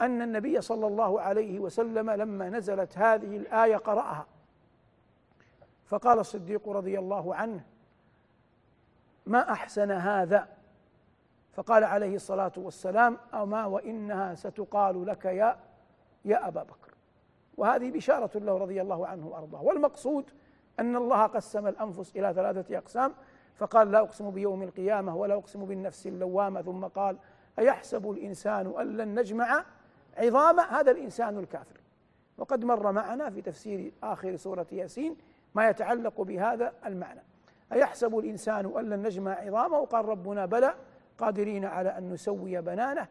أن 0.01 0.21
النبي 0.21 0.61
صلى 0.61 0.87
الله 0.87 1.21
عليه 1.21 1.59
وسلم 1.59 2.09
لما 2.09 2.49
نزلت 2.49 2.97
هذه 2.97 3.37
الآية 3.37 3.75
قرأها. 3.75 4.27
فقال 5.85 6.19
الصديق 6.19 6.69
رضي 6.69 6.99
الله 6.99 7.35
عنه 7.35 7.63
ما 9.25 9.51
أحسن 9.51 9.91
هذا؟ 9.91 10.47
فقال 11.53 11.83
عليه 11.83 12.15
الصلاة 12.15 12.51
والسلام 12.57 13.17
أما 13.33 13.65
وإنها 13.65 14.35
ستقال 14.35 15.05
لك 15.05 15.25
يا 15.25 15.59
يا 16.25 16.47
أبا 16.47 16.63
بكر. 16.63 16.93
وهذه 17.57 17.91
بشارة 17.91 18.37
له 18.37 18.57
رضي 18.57 18.81
الله 18.81 19.07
عنه 19.07 19.27
وأرضاه. 19.27 19.63
والمقصود 19.63 20.31
أن 20.79 20.95
الله 20.95 21.25
قسم 21.25 21.67
الأنفس 21.67 22.15
إلى 22.15 22.33
ثلاثة 22.33 22.77
أقسام 22.77 23.13
فقال 23.55 23.91
لا 23.91 23.99
أقسم 23.99 24.31
بيوم 24.31 24.63
القيامة 24.63 25.15
ولا 25.15 25.33
أقسم 25.33 25.65
بالنفس 25.65 26.07
اللوامة. 26.07 26.61
ثم 26.61 26.85
قال 26.85 27.17
أيحسب 27.59 28.11
الإنسان 28.11 28.73
أن 28.79 28.97
لن 28.97 29.19
نجمع 29.19 29.65
عظامه 30.17 30.63
هذا 30.63 30.91
الإنسان 30.91 31.37
الكافر؟ 31.37 31.81
وقد 32.37 32.65
مر 32.65 32.91
معنا 32.91 33.29
في 33.29 33.41
تفسير 33.41 33.91
آخر 34.03 34.35
سورة 34.35 34.67
ياسين 34.71 35.17
ما 35.55 35.69
يتعلق 35.69 36.21
بهذا 36.21 36.73
المعنى. 36.85 37.21
أيحسب 37.73 38.17
الإنسان 38.17 38.77
أن 38.77 38.89
لن 38.89 39.01
نجمع 39.01 39.31
عظامه؟ 39.31 39.85
قال 39.85 40.05
ربنا 40.05 40.45
بلى 40.45 40.73
قادرين 41.17 41.65
على 41.65 41.97
أن 41.97 42.09
نسوي 42.09 42.61
بنانه. 42.61 43.07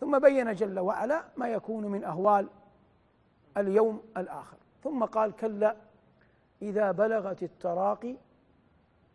ثم 0.00 0.18
بين 0.18 0.52
جل 0.52 0.78
وعلا 0.78 1.24
ما 1.36 1.48
يكون 1.48 1.86
من 1.86 2.04
أهوال 2.04 2.48
اليوم 3.56 4.02
الآخر. 4.16 4.56
ثم 4.84 5.04
قال 5.04 5.36
كلا 5.36 5.76
إذا 6.62 6.90
بلغت 6.90 7.42
التراقي 7.42 8.16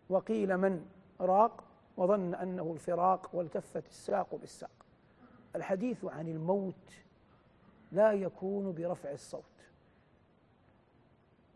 وقيل 0.10 0.58
من؟ 0.58 0.86
راق 1.22 1.64
وظن 1.98 2.36
أنه 2.36 2.72
الفراق 2.74 3.30
والتفت 3.34 3.88
الساق 3.88 4.36
بالساق. 4.36 4.72
الحديث 5.56 6.06
عن 6.06 6.28
الموت 6.28 7.04
لا 7.92 8.12
يكون 8.12 8.72
برفع 8.74 9.12
الصوت 9.12 9.44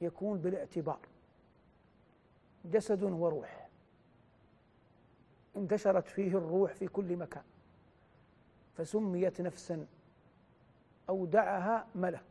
يكون 0.01 0.39
بالاعتبار. 0.39 0.99
جسد 2.65 3.03
وروح 3.03 3.69
انتشرت 5.55 6.07
فيه 6.07 6.37
الروح 6.37 6.73
في 6.73 6.87
كل 6.87 7.17
مكان 7.17 7.43
فسميت 8.77 9.41
نفسا 9.41 9.87
أودعها 11.09 11.87
ملك 11.95 12.23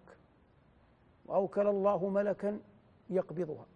وأوكل 1.26 1.66
الله 1.66 2.09
ملكا 2.09 2.61
يقبضها 3.11 3.66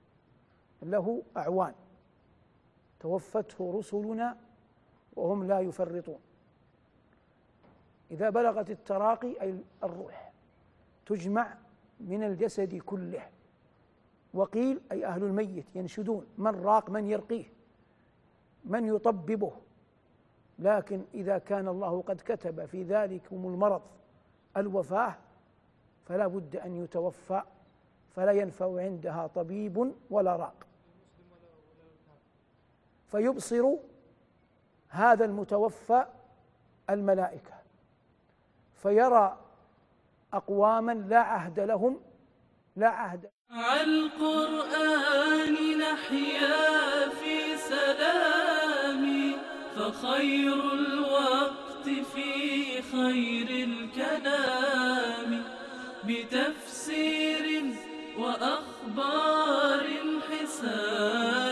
له 0.83 1.23
أعوان. 1.37 1.75
توفته 3.03 3.75
رسلنا 3.79 4.37
وهم 5.17 5.45
لا 5.45 5.61
يفرطون. 5.61 6.19
إذا 8.11 8.31
بلغت 8.31 8.71
التراقي 8.71 9.41
أي 9.41 9.59
الروح 9.85 10.33
تجمع 11.07 11.55
من 12.01 12.23
الجسد 12.23 12.75
كله. 12.75 13.29
وقيل 14.35 14.81
أي 14.93 15.07
أهل 15.07 15.23
الميت 15.25 15.67
ينشدون 15.75 16.27
من 16.39 16.65
راق 16.65 16.91
من 16.91 17.07
يرقيه 17.07 17.45
من 18.65 18.87
يطببه. 18.87 19.53
لكن 20.59 21.03
إذا 21.15 21.39
كان 21.39 21.69
الله 21.69 22.03
قد 22.03 22.21
كتب 22.25 22.65
في 22.65 22.83
ذلكم 22.83 23.47
المرض 23.47 23.83
الوفاة 24.57 25.15
فلا 26.05 26.27
بد 26.27 26.57
أن 26.57 26.85
يتوفى 26.85 27.43
فلا 28.11 28.33
ينفع 28.33 28.81
عندها 28.81 29.27
طبيب 29.27 29.93
ولا 30.11 30.37
راق. 30.37 30.67
فيبصر 33.13 33.65
هذا 34.89 35.25
المتوفى 35.25 36.07
الملائكة 36.91 37.55
فيرى 38.83 39.39
أقواما 40.33 40.93
لا 40.93 41.19
عهد 41.19 41.61
لهم 41.61 42.01
لا 42.77 42.89
عهد 42.89 43.31
مع 43.51 43.81
القرآن 43.83 45.79
نحيا 45.79 47.09
في 47.09 47.57
سلام 47.57 49.33
فخير 49.77 50.73
الوقت 50.73 51.89
في 52.15 52.83
خير 52.83 53.69
الكلام. 53.69 55.45
بتفسير 56.05 57.65
وأخبار 58.19 59.87
حسان 60.31 61.52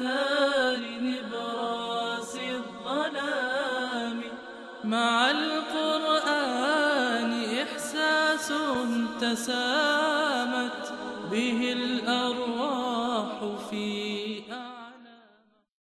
المختار 0.00 0.80
نبراس 1.00 2.36
الظلام 2.36 4.20
مع 4.84 5.30
القرآن 5.30 6.64
إحساس 7.62 8.52
تسامت 9.20 10.92
به 11.30 11.72
الأرواح 11.72 13.28
في 13.70 14.19